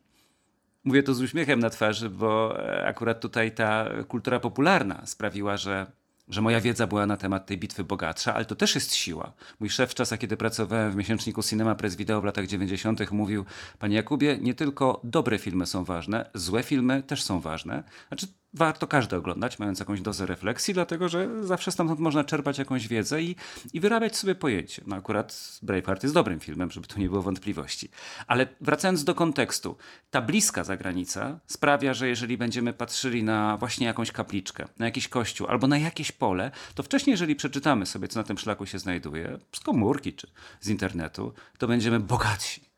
Mówię 0.85 1.03
to 1.03 1.15
z 1.15 1.21
uśmiechem 1.23 1.61
na 1.61 1.71
twarzy, 1.71 2.11
bo 2.11 2.59
e, 2.59 2.87
akurat 2.87 3.21
tutaj 3.21 3.55
ta 3.55 3.89
kultura 4.09 4.41
popularna 4.41 5.07
sprawiła, 5.07 5.57
że 5.57 5.87
że 6.29 6.41
moja 6.41 6.61
wiedza 6.61 6.87
była 6.87 7.07
na 7.07 7.17
temat 7.17 7.47
tej 7.47 7.59
bitwy 7.59 7.85
bogatsza, 7.85 8.35
ale 8.35 8.45
to 8.45 8.55
też 8.55 8.75
jest 8.75 8.95
siła. 8.95 9.33
Mój 9.61 9.71
szef 9.71 9.91
w 9.91 9.95
czasach, 9.95 10.19
kiedy 10.19 10.37
pracowałem 10.37 10.93
w 10.93 10.97
miesięczniku 10.97 11.43
Cinema 11.43 11.75
Press 11.75 11.97
Video 11.97 12.21
w 12.21 12.25
latach 12.25 12.47
90. 12.47 13.11
mówił, 13.11 13.45
panie 13.79 13.97
Jakubie, 13.97 14.39
nie 14.39 14.55
tylko 14.55 15.01
dobre 15.05 15.39
filmy 15.39 15.67
są 15.67 15.85
ważne, 15.85 16.31
złe 16.35 16.63
filmy 16.63 17.03
też 17.03 17.23
są 17.23 17.41
ważne. 17.41 17.85
Znaczy, 18.09 18.27
warto 18.55 18.87
każdy 18.87 19.17
oglądać, 19.17 19.59
mając 19.59 19.79
jakąś 19.79 20.01
dozę 20.01 20.27
refleksji, 20.27 20.75
dlatego 20.75 21.09
że 21.09 21.47
zawsze 21.47 21.73
stamtąd 21.73 22.01
można 22.01 22.25
czerpać 22.25 22.59
jakąś 22.59 22.89
wiedzę 22.89 23.23
i, 23.23 23.37
i 23.73 23.81
wyrabiać 23.81 24.17
sobie 24.17 24.35
pojęcie. 24.35 24.83
No 24.87 24.97
akurat 24.97 25.59
Braveheart 25.63 26.03
jest 26.03 26.15
dobrym 26.15 26.41
filmem, 26.41 26.71
żeby 26.71 26.87
tu 26.87 27.01
nie 27.01 27.09
było 27.09 27.23
wątpliwości. 27.23 27.89
Ale 28.27 28.47
wracając 28.61 29.05
do 29.05 29.15
kontekstu, 29.15 29.77
ta 30.11 30.23
bliska 30.23 30.65
zagranica 30.65 31.41
sprawia, 31.47 31.95
że 31.95 32.09
jeżeli 32.09 32.39
będziemy 32.39 32.73
patrzyli 32.73 33.23
na 33.23 33.57
właśnie 33.57 33.87
jakąś 33.87 34.13
kapliczkę, 34.13 34.69
na 34.79 34.87
jakiś 34.87 35.09
kościół 35.09 35.47
albo 35.47 35.67
na 35.67 35.79
jakieś 35.79 36.13
pole, 36.13 36.51
to 36.75 36.83
wcześniej, 36.83 37.13
jeżeli 37.13 37.37
przeczytamy 37.37 37.87
sobie, 37.87 38.09
co 38.09 38.21
na 38.21 38.25
tym 38.25 38.39
szlaku 38.39 38.67
się 38.67 38.79
znajduje, 38.79 39.39
z 39.53 39.61
komórki 39.61 40.13
czy 40.13 40.31
z 40.61 40.69
internetu, 40.69 41.33
to 41.59 41.67
będziemy 41.67 42.01
bogatsi 42.01 42.74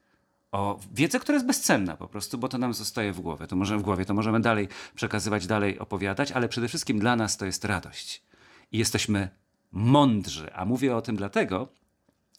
o 0.56 0.80
wiedzę, 0.94 1.20
która 1.20 1.36
jest 1.36 1.46
bezcenna 1.46 1.96
po 1.96 2.08
prostu, 2.08 2.38
bo 2.38 2.48
to 2.48 2.58
nam 2.58 2.74
zostaje 2.74 3.12
w 3.12 3.20
głowie. 3.20 3.46
To 3.46 3.56
możemy 3.56 3.80
w 3.80 3.82
głowie, 3.82 4.04
to 4.04 4.14
możemy 4.14 4.40
dalej 4.40 4.68
przekazywać, 4.94 5.46
dalej 5.46 5.78
opowiadać, 5.78 6.32
ale 6.32 6.48
przede 6.48 6.68
wszystkim 6.68 6.98
dla 6.98 7.16
nas 7.16 7.36
to 7.36 7.46
jest 7.46 7.64
radość. 7.64 8.22
I 8.72 8.78
jesteśmy 8.78 9.28
mądrzy, 9.72 10.54
a 10.54 10.64
mówię 10.64 10.96
o 10.96 11.02
tym 11.02 11.16
dlatego, 11.16 11.68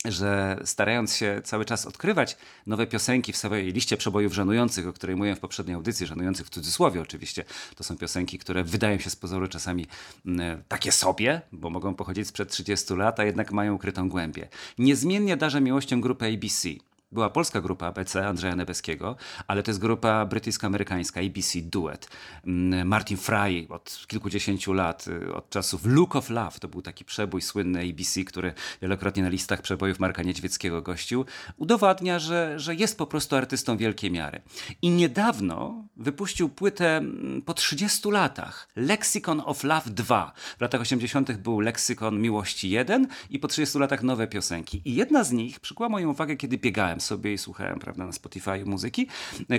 że 0.06 0.60
starając 0.66 1.16
się 1.16 1.42
cały 1.44 1.66
czas 1.66 1.86
odkrywać 1.86 2.38
nowe 2.68 2.88
piosenki 2.88 3.34
w 3.34 3.38
swojej 3.38 3.74
liście 3.74 3.98
przebojów 3.98 4.34
żenujących, 4.34 4.88
o 4.88 4.94
której 4.94 5.16
mówiłem 5.16 5.36
w 5.36 5.40
poprzedniej 5.40 5.76
audycji, 5.76 6.08
żenujących 6.08 6.48
w 6.48 6.50
cudzysłowie 6.50 7.02
oczywiście, 7.02 7.44
to 7.76 7.84
są 7.84 7.98
piosenki, 7.98 8.40
które 8.40 8.64
wydają 8.64 9.00
się 9.00 9.10
z 9.10 9.16
pozoru 9.16 9.48
czasami 9.48 9.88
mm, 10.26 10.64
takie 10.68 10.92
sobie, 10.92 11.42
bo 11.52 11.70
mogą 11.70 11.96
pochodzić 11.96 12.28
sprzed 12.28 12.52
30 12.52 12.94
lat, 12.94 13.20
a 13.20 13.24
jednak 13.24 13.52
mają 13.52 13.74
ukrytą 13.74 14.10
głębię. 14.10 14.48
Niezmiennie 14.78 15.38
darzę 15.38 15.62
miłością 15.62 16.02
grupę 16.02 16.26
ABC. 16.26 16.70
Była 17.12 17.30
polska 17.30 17.62
grupa 17.62 17.88
ABC 17.88 18.28
Andrzeja 18.28 18.56
Nebeskiego, 18.56 19.16
ale 19.48 19.64
to 19.64 19.72
jest 19.72 19.80
grupa 19.80 20.26
brytyjsko-amerykańska, 20.26 21.26
ABC 21.26 21.62
Duet. 21.62 22.10
Mm, 22.46 22.88
Martin 22.88 23.18
Fry 23.18 23.68
od 23.70 24.06
kilkudziesięciu 24.08 24.74
lat, 24.74 25.06
y, 25.08 25.34
od 25.34 25.50
czasów 25.50 25.86
Look 25.86 26.16
of 26.16 26.30
Love, 26.30 26.60
to 26.60 26.68
był 26.68 26.82
taki 26.82 27.06
przebój 27.06 27.42
słynny 27.42 27.80
ABC, 27.80 28.24
który 28.24 28.54
wielokrotnie 28.82 29.24
na 29.24 29.30
listach 29.30 29.62
przebojów 29.62 30.00
Marka 30.00 30.24
Niedźwieckiego 30.24 30.82
gościł, 30.82 31.26
udowadnia, 31.58 32.20
że, 32.20 32.60
że 32.60 32.76
jest 32.76 32.98
po 32.98 33.08
prostu 33.08 33.36
artystą 33.36 33.78
wielkiej 33.78 34.12
miary. 34.12 34.42
I 34.82 34.90
niedawno 34.90 35.86
wypuścił 35.96 36.50
płytę 36.50 36.98
mm, 36.98 37.42
po 37.42 37.54
30 37.54 38.10
latach, 38.10 38.68
Lexicon 38.76 39.42
of 39.46 39.64
Love 39.64 39.90
2. 39.92 40.32
W 40.58 40.62
latach 40.62 40.82
80. 40.82 41.32
był 41.32 41.60
Lexicon 41.60 42.22
Miłości 42.22 42.70
1 42.70 43.08
i 43.30 43.40
po 43.40 43.48
30 43.48 43.80
latach 43.80 44.04
nowe 44.04 44.28
piosenki. 44.28 44.82
I 44.86 44.96
jedna 44.96 45.24
z 45.24 45.32
nich 45.32 45.60
przykuła 45.60 45.90
moją 45.90 46.10
uwagę, 46.10 46.36
kiedy 46.36 46.58
biegałem 46.58 46.97
sobie 47.00 47.34
i 47.34 47.38
słuchałem 47.38 47.80
prawda, 47.80 48.06
na 48.06 48.12
Spotify 48.12 48.66
muzyki. 48.66 49.08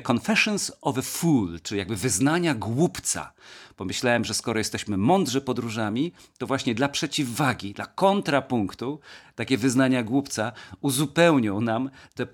Confessions 0.02 0.73
of 0.80 0.99
a 0.99 1.02
Fool, 1.02 1.61
czyli 1.62 1.78
jakby 1.78 1.97
wyznania 1.97 2.54
głupca. 2.54 3.33
Pomyślałem, 3.76 4.25
że 4.25 4.35
skoro 4.35 4.59
jesteśmy 4.59 4.97
mądrzy 4.97 5.40
podróżami, 5.40 6.12
to 6.38 6.47
właśnie 6.47 6.75
dla 6.75 6.88
przeciwwagi, 6.88 7.75
dla 7.75 7.87
kontrapunktu, 7.87 9.00
takie 9.35 9.59
wyznania 9.59 10.02
głupca 10.02 10.52
uzupełnią 10.80 11.61
nam 11.61 11.90
te 12.14 12.26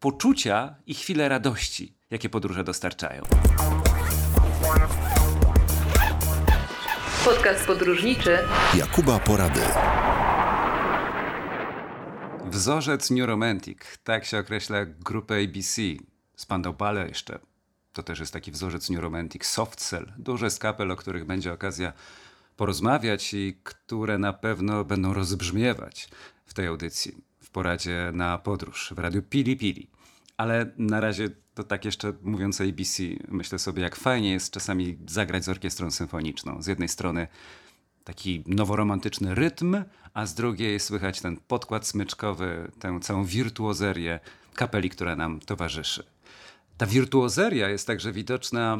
poczucia 0.00 0.74
i 0.86 0.94
chwile 0.94 1.28
radości, 1.28 1.96
jakie 2.10 2.28
podróże 2.28 2.64
dostarczają. 2.64 3.22
Podcast 7.24 7.66
podróżniczy 7.66 8.38
Jakuba 8.74 9.18
Porady. 9.18 9.60
Wzorzec 12.50 13.10
New 13.10 13.26
Romantic, 13.26 13.78
tak 14.04 14.24
się 14.24 14.38
określa 14.38 14.84
grupę 14.84 15.34
ABC. 15.44 15.82
Spandau 16.36 16.74
Ballet 16.74 17.08
jeszcze. 17.08 17.38
To 17.92 18.02
też 18.02 18.20
jest 18.20 18.32
taki 18.32 18.52
wzorzec 18.52 18.90
New 18.90 19.00
Romantic. 19.00 19.46
Soft 19.46 19.80
Cell, 19.80 20.12
duże 20.18 20.50
skapel, 20.50 20.90
o 20.90 20.96
których 20.96 21.24
będzie 21.24 21.52
okazja 21.52 21.92
porozmawiać 22.56 23.34
i 23.34 23.60
które 23.62 24.18
na 24.18 24.32
pewno 24.32 24.84
będą 24.84 25.14
rozbrzmiewać 25.14 26.08
w 26.44 26.54
tej 26.54 26.66
audycji, 26.66 27.14
w 27.42 27.50
poradzie 27.50 28.10
na 28.14 28.38
podróż 28.38 28.92
w 28.96 28.98
radiu 28.98 29.22
Pili 29.22 29.56
Pili. 29.56 29.90
Ale 30.36 30.72
na 30.78 31.00
razie 31.00 31.30
to 31.54 31.64
tak 31.64 31.84
jeszcze 31.84 32.12
mówiąc 32.22 32.60
ABC, 32.60 33.02
myślę 33.28 33.58
sobie, 33.58 33.82
jak 33.82 33.96
fajnie 33.96 34.32
jest 34.32 34.52
czasami 34.52 34.98
zagrać 35.06 35.44
z 35.44 35.48
orkiestrą 35.48 35.90
symfoniczną. 35.90 36.62
Z 36.62 36.66
jednej 36.66 36.88
strony 36.88 37.26
taki 38.06 38.42
noworomantyczny 38.46 39.34
rytm, 39.34 39.84
a 40.14 40.26
z 40.26 40.34
drugiej 40.34 40.80
słychać 40.80 41.20
ten 41.20 41.36
podkład 41.36 41.86
smyczkowy, 41.86 42.70
tę 42.78 42.98
całą 43.02 43.24
wirtuozerię 43.24 44.20
kapeli, 44.54 44.90
która 44.90 45.16
nam 45.16 45.40
towarzyszy. 45.40 46.06
Ta 46.78 46.86
wirtuozeria 46.86 47.68
jest 47.68 47.86
także 47.86 48.12
widoczna 48.12 48.78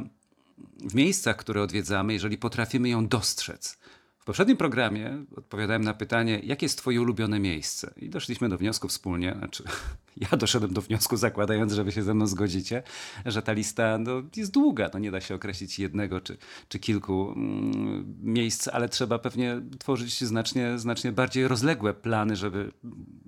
w 0.81 0.95
miejscach, 0.95 1.37
które 1.37 1.63
odwiedzamy, 1.63 2.13
jeżeli 2.13 2.39
potrafimy 2.39 2.89
ją 2.89 3.09
dostrzec. 3.09 3.79
W 4.27 4.33
poprzednim 4.35 4.57
programie 4.57 5.25
odpowiadałem 5.37 5.85
na 5.85 5.95
pytanie, 5.95 6.41
jakie 6.45 6.67
jest 6.67 6.79
Twoje 6.79 7.01
ulubione 7.01 7.41
miejsce? 7.41 7.95
I 7.97 8.09
doszliśmy 8.09 8.49
do 8.49 8.59
wniosku 8.59 8.89
wspólnie, 8.89 9.35
znaczy 9.39 9.65
ja 10.31 10.37
doszedłem 10.37 10.75
do 10.75 10.83
wniosku, 10.83 11.17
zakładając, 11.17 11.73
że 11.73 11.85
Wy 11.85 11.93
się 11.93 12.03
ze 12.03 12.15
mną 12.15 12.27
zgodzicie, 12.27 12.83
że 13.27 13.43
ta 13.43 13.53
lista 13.53 13.99
no, 13.99 14.23
jest 14.37 14.53
długa. 14.53 14.91
No, 14.93 14.99
nie 14.99 15.11
da 15.11 15.21
się 15.21 15.35
określić 15.35 15.79
jednego 15.79 16.21
czy, 16.21 16.37
czy 16.69 16.79
kilku 16.79 17.33
mm, 17.37 18.17
miejsc, 18.23 18.69
ale 18.69 18.89
trzeba 18.89 19.19
pewnie 19.19 19.63
tworzyć 19.79 20.25
znacznie, 20.25 20.79
znacznie 20.79 21.13
bardziej 21.13 21.49
rozległe 21.49 21.95
plany, 21.95 22.37
żeby 22.37 22.73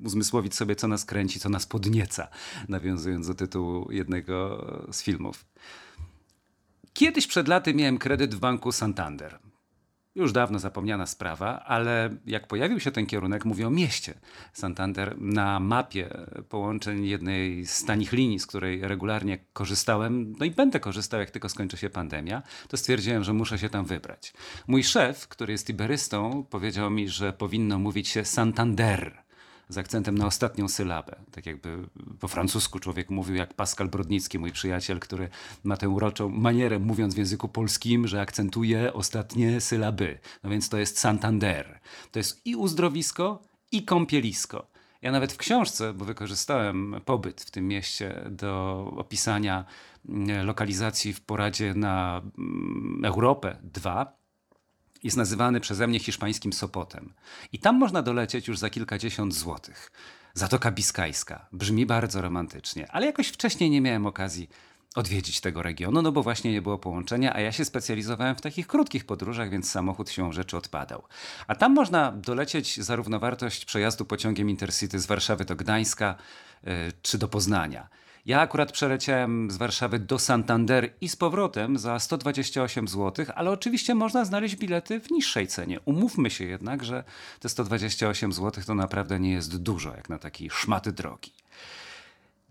uzmysłowić 0.05 0.55
sobie, 0.55 0.76
co 0.76 0.88
nas 0.88 1.05
kręci, 1.05 1.40
co 1.40 1.49
nas 1.49 1.67
podnieca, 1.67 2.28
nawiązując 2.69 3.26
do 3.26 3.35
tytułu 3.35 3.93
jednego 3.93 4.67
z 4.93 5.02
filmów. 5.02 5.45
Kiedyś 6.93 7.26
przed 7.26 7.49
laty 7.49 7.75
miałem 7.75 7.99
kredyt 7.99 8.35
w 8.35 8.38
banku 8.38 8.73
Santander. 8.73 9.38
Już 10.18 10.32
dawno 10.32 10.58
zapomniana 10.58 11.06
sprawa, 11.06 11.60
ale 11.64 12.10
jak 12.26 12.46
pojawił 12.46 12.80
się 12.80 12.90
ten 12.90 13.06
kierunek, 13.06 13.44
mówię 13.44 13.66
o 13.66 13.70
mieście 13.70 14.14
Santander, 14.52 15.20
na 15.20 15.60
mapie 15.60 16.08
połączeń 16.48 17.06
jednej 17.06 17.66
z 17.66 17.84
tanich 17.84 18.12
linii, 18.12 18.38
z 18.38 18.46
której 18.46 18.80
regularnie 18.80 19.38
korzystałem, 19.52 20.34
no 20.38 20.44
i 20.44 20.50
będę 20.50 20.80
korzystał, 20.80 21.20
jak 21.20 21.30
tylko 21.30 21.48
skończy 21.48 21.76
się 21.76 21.90
pandemia, 21.90 22.42
to 22.68 22.76
stwierdziłem, 22.76 23.25
że 23.25 23.32
muszę 23.32 23.58
się 23.58 23.68
tam 23.68 23.84
wybrać. 23.84 24.32
Mój 24.66 24.84
szef, 24.84 25.28
który 25.28 25.52
jest 25.52 25.70
iberystą, 25.70 26.44
powiedział 26.50 26.90
mi, 26.90 27.08
że 27.08 27.32
powinno 27.32 27.78
mówić 27.78 28.08
się 28.08 28.25
Santander 28.25 29.27
z 29.68 29.78
akcentem 29.78 30.18
na 30.18 30.26
ostatnią 30.26 30.68
sylabę. 30.68 31.16
Tak 31.32 31.46
jakby 31.46 31.88
po 32.20 32.28
francusku 32.28 32.78
człowiek 32.78 33.10
mówił 33.10 33.37
jak 33.37 33.54
Pascal 33.54 33.88
Brodnicki, 33.88 34.38
mój 34.38 34.52
przyjaciel, 34.52 35.00
który 35.00 35.28
ma 35.64 35.76
tę 35.76 35.88
uroczą 35.88 36.28
manierę, 36.28 36.78
mówiąc 36.78 37.14
w 37.14 37.18
języku 37.18 37.48
polskim, 37.48 38.06
że 38.06 38.20
akcentuje 38.20 38.92
ostatnie 38.92 39.60
sylaby. 39.60 40.18
No 40.42 40.50
więc 40.50 40.68
to 40.68 40.78
jest 40.78 40.98
Santander. 40.98 41.80
To 42.12 42.18
jest 42.18 42.46
i 42.46 42.56
uzdrowisko, 42.56 43.42
i 43.72 43.84
kąpielisko. 43.84 44.66
Ja 45.02 45.12
nawet 45.12 45.32
w 45.32 45.37
książce, 45.37 45.94
bo 45.94 46.04
wykorzystałem 46.04 47.00
pobyt 47.04 47.42
w 47.42 47.50
tym 47.50 47.68
mieście 47.68 48.22
do 48.30 48.84
opisania 48.96 49.64
mm, 50.08 50.46
lokalizacji 50.46 51.12
w 51.12 51.20
poradzie 51.20 51.75
na 51.75 52.22
mm, 52.38 53.04
Europę 53.04 53.56
2, 53.62 54.17
jest 55.02 55.17
nazywany 55.17 55.61
przeze 55.61 55.87
mnie 55.87 55.99
hiszpańskim 55.99 56.52
Sopotem. 56.52 57.12
I 57.52 57.59
tam 57.59 57.76
można 57.76 58.02
dolecieć 58.02 58.49
już 58.49 58.59
za 58.59 58.71
kilkadziesiąt 58.71 59.35
złotych. 59.35 59.90
Zatoka 60.35 60.71
Biskajska. 60.71 61.47
Brzmi 61.52 61.87
bardzo 61.87 62.23
romantycznie, 62.23 62.93
ale 62.93 63.07
jakoś 63.07 63.28
wcześniej 63.28 63.71
nie 63.71 63.81
miałem 63.81 64.07
okazji 64.07 64.49
odwiedzić 64.95 65.40
tego 65.40 65.62
regionu, 65.62 66.02
no 66.02 66.12
bo 66.12 66.23
właśnie 66.23 66.52
nie 66.52 66.62
było 66.62 66.78
połączenia, 66.78 67.35
a 67.35 67.40
ja 67.40 67.52
się 67.52 67.64
specjalizowałem 67.64 68.37
w 68.37 68.40
takich 68.40 68.67
krótkich 68.67 69.07
podróżach, 69.07 69.50
więc 69.50 69.71
samochód 69.71 70.11
siłą 70.11 70.33
rzeczy 70.33 70.57
odpadał. 70.57 71.02
A 71.47 71.55
tam 71.55 71.75
można 71.75 72.12
dolecieć 72.12 72.81
za 72.81 72.97
równowartość 72.97 73.64
przejazdu 73.64 74.05
pociągiem 74.05 74.50
Intercity 74.50 74.99
z 74.99 75.07
Warszawy 75.07 75.45
do 75.45 75.57
Gdańska 75.57 76.14
yy, 76.64 76.73
czy 77.02 77.19
do 77.19 77.28
Poznania. 77.28 77.88
Ja 78.28 78.40
akurat 78.40 78.73
przeleciałem 78.73 79.50
z 79.50 79.56
Warszawy 79.56 79.99
do 79.99 80.18
Santander 80.18 80.92
i 81.00 81.08
z 81.08 81.16
powrotem 81.16 81.78
za 81.78 81.99
128 81.99 82.88
zł, 82.88 83.26
ale 83.35 83.50
oczywiście 83.50 83.94
można 83.94 84.25
znaleźć 84.25 84.56
bilety 84.56 85.00
w 85.00 85.11
niższej 85.11 85.47
cenie. 85.47 85.80
Umówmy 85.85 86.30
się 86.30 86.44
jednak, 86.44 86.85
że 86.85 87.04
te 87.40 87.49
128 87.49 88.32
zł 88.32 88.64
to 88.66 88.75
naprawdę 88.75 89.20
nie 89.20 89.32
jest 89.32 89.56
dużo, 89.62 89.94
jak 89.97 90.08
na 90.08 90.18
taki 90.18 90.50
szmaty 90.50 90.92
drogi. 90.92 91.32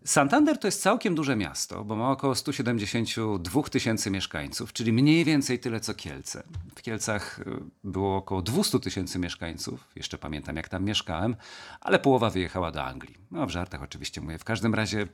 Santander 0.05 0.57
to 0.57 0.67
jest 0.67 0.81
całkiem 0.81 1.15
duże 1.15 1.36
miasto, 1.36 1.84
bo 1.84 1.96
ma 1.96 2.12
około 2.12 2.36
172 2.36 3.63
tysięcy 3.63 4.12
mieszkańców, 4.12 4.74
czyli 4.74 4.93
mniej 4.93 5.25
więcej 5.25 5.60
tyle 5.60 5.79
co 5.79 5.93
Kielce. 5.93 6.43
W 6.75 6.81
Kielcach 6.81 7.39
y, 7.39 7.43
było 7.84 8.15
około 8.15 8.41
200 8.41 8.79
tysięcy 8.79 9.19
mieszkańców, 9.19 9.88
jeszcze 9.96 10.17
pamiętam 10.17 10.55
jak 10.55 10.69
tam 10.69 10.84
mieszkałem, 10.84 11.36
ale 11.81 12.00
połowa 12.00 12.29
wyjechała 12.29 12.72
do 12.72 12.84
Anglii. 12.84 13.17
No 13.31 13.46
w 13.48 13.50
żartach 13.50 13.84
oczywiście 13.84 14.22
mówię. 14.22 14.38
W 14.38 14.43
każdym 14.43 14.75
razie 14.75 15.07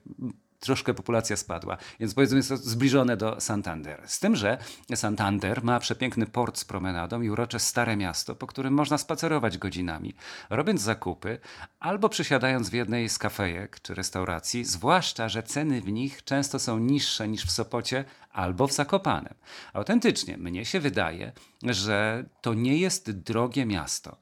troszkę 0.64 0.94
populacja 0.94 1.38
spadła, 1.38 1.78
więc 2.00 2.14
powiedzmy 2.14 2.38
jest 2.38 2.50
to 2.50 2.58
zbliżone 2.58 3.18
do 3.18 3.42
Santander. 3.42 4.02
Z 4.06 4.20
tym, 4.20 4.36
że 4.36 4.58
Santander 4.96 5.64
ma 5.64 5.80
przepiękny 5.80 6.26
port 6.26 6.58
z 6.58 6.66
promenadą 6.66 7.22
i 7.22 7.30
urocze 7.30 7.60
stare 7.60 7.98
miasto, 7.98 8.36
po 8.36 8.48
którym 8.48 8.74
można 8.74 8.98
spacerować 8.98 9.58
godzinami, 9.58 10.16
robiąc 10.50 10.82
zakupy 10.82 11.40
albo 11.80 12.10
przysiadając 12.10 12.70
w 12.70 12.74
jednej 12.74 13.10
z 13.10 13.18
kafejek 13.18 13.80
czy 13.80 13.96
restauracji, 13.96 14.66
zwłaszcza, 14.66 15.30
że 15.30 15.44
ceny 15.44 15.82
w 15.82 15.92
nich 15.92 16.24
często 16.24 16.60
są 16.60 16.80
niższe 16.80 17.28
niż 17.28 17.46
w 17.46 17.52
Sopocie 17.52 18.06
albo 18.32 18.68
w 18.68 18.74
Zakopanem. 18.74 19.34
Autentycznie, 19.74 20.38
mnie 20.38 20.66
się 20.66 20.80
wydaje, 20.80 21.32
że 21.64 22.26
to 22.42 22.54
nie 22.54 22.78
jest 22.78 23.12
drogie 23.12 23.66
miasto. 23.66 24.18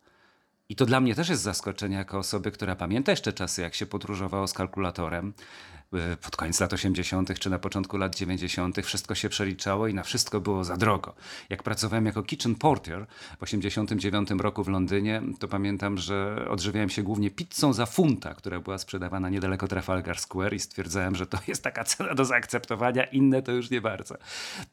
I 0.70 0.76
to 0.76 0.86
dla 0.86 1.00
mnie 1.00 1.16
też 1.16 1.30
jest 1.30 1.42
zaskoczenie, 1.42 1.96
jako 1.96 2.18
osoby, 2.18 2.52
która 2.52 2.76
pamięta 2.76 3.12
jeszcze 3.12 3.34
czasy, 3.34 3.62
jak 3.62 3.76
się 3.76 3.86
podróżowało 3.86 4.48
z 4.48 4.54
kalkulatorem, 4.54 5.34
pod 6.22 6.36
koniec 6.36 6.60
lat 6.60 6.74
80. 6.74 7.40
czy 7.40 7.50
na 7.50 7.60
początku 7.60 7.98
lat 7.98 8.16
90. 8.16 8.86
wszystko 8.86 9.16
się 9.16 9.30
przeliczało 9.30 9.88
i 9.88 9.94
na 9.94 10.04
wszystko 10.04 10.42
było 10.42 10.64
za 10.64 10.78
drogo. 10.78 11.14
Jak 11.50 11.64
pracowałem 11.64 12.06
jako 12.06 12.24
kitchen 12.24 12.56
porter 12.56 13.06
w 13.40 13.44
89 13.44 14.30
roku 14.30 14.64
w 14.64 14.68
Londynie, 14.68 15.22
to 15.40 15.48
pamiętam, 15.48 15.98
że 15.98 16.46
odżywiałem 16.50 16.90
się 16.90 17.04
głównie 17.04 17.32
pizzą 17.32 17.74
za 17.74 17.86
funta, 17.86 18.34
która 18.34 18.60
była 18.60 18.78
sprzedawana 18.78 19.30
niedaleko 19.30 19.68
Trafalgar 19.68 20.20
Square 20.20 20.54
i 20.54 20.60
stwierdzałem, 20.60 21.16
że 21.16 21.26
to 21.28 21.38
jest 21.48 21.64
taka 21.64 21.84
cena 21.84 22.16
do 22.16 22.26
zaakceptowania, 22.26 23.04
inne 23.04 23.42
to 23.42 23.52
już 23.52 23.70
nie 23.70 23.82
bardzo. 23.82 24.16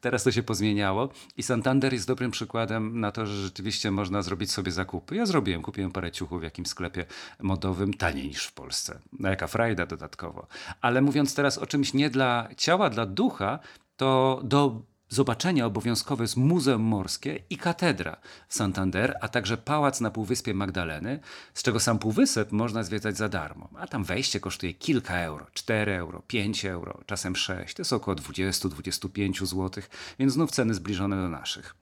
Teraz 0.01 0.23
to 0.23 0.31
się 0.31 0.43
pozmieniało 0.43 1.09
i 1.37 1.43
Santander 1.43 1.93
jest 1.93 2.07
dobrym 2.07 2.31
przykładem 2.31 2.99
na 2.99 3.11
to, 3.11 3.25
że 3.25 3.43
rzeczywiście 3.43 3.91
można 3.91 4.21
zrobić 4.21 4.51
sobie 4.51 4.71
zakupy. 4.71 5.15
Ja 5.15 5.25
zrobiłem, 5.25 5.61
kupiłem 5.61 5.91
parę 5.91 6.11
ciuchów 6.11 6.39
w 6.39 6.43
jakimś 6.43 6.67
sklepie 6.67 7.05
modowym, 7.39 7.93
taniej 7.93 8.27
niż 8.27 8.45
w 8.45 8.53
Polsce. 8.53 8.99
No 9.19 9.29
jaka 9.29 9.47
frajda 9.47 9.85
dodatkowo. 9.85 10.47
Ale 10.81 11.01
mówiąc 11.09 11.35
teraz 11.35 11.57
o 11.57 11.65
czymś 11.65 11.93
nie 11.93 12.09
dla 12.09 12.49
ciała, 12.57 12.89
dla 12.89 13.05
ducha, 13.05 13.59
to 13.97 14.41
do 14.43 14.81
zobaczenia 15.09 15.65
obowiązkowe 15.65 16.23
jest 16.23 16.37
Muzeum 16.37 16.81
Morskie 16.81 17.39
i 17.49 17.57
Katedra 17.57 18.17
Santander, 18.49 19.17
a 19.21 19.27
także 19.27 19.57
Pałac 19.57 20.01
na 20.01 20.11
Półwyspie 20.11 20.53
Magdaleny, 20.53 21.19
z 21.53 21.63
czego 21.63 21.79
sam 21.79 21.99
Półwysep 21.99 22.51
można 22.51 22.83
zwiedzać 22.83 23.17
za 23.17 23.29
darmo. 23.29 23.69
A 23.77 23.87
tam 23.87 24.03
wejście 24.03 24.39
kosztuje 24.39 24.73
kilka 24.73 25.17
euro, 25.17 25.47
4 25.53 25.95
euro, 25.95 26.21
5 26.27 26.65
euro, 26.65 26.99
czasem 27.05 27.35
6, 27.35 27.75
to 27.75 27.81
jest 27.81 27.93
około 27.93 28.15
20-25 28.15 29.45
zł, 29.45 29.83
więc 30.19 30.33
znów 30.33 30.51
ceny 30.51 30.73
zbliżone 30.73 31.15
do 31.15 31.29
naszych. 31.29 31.75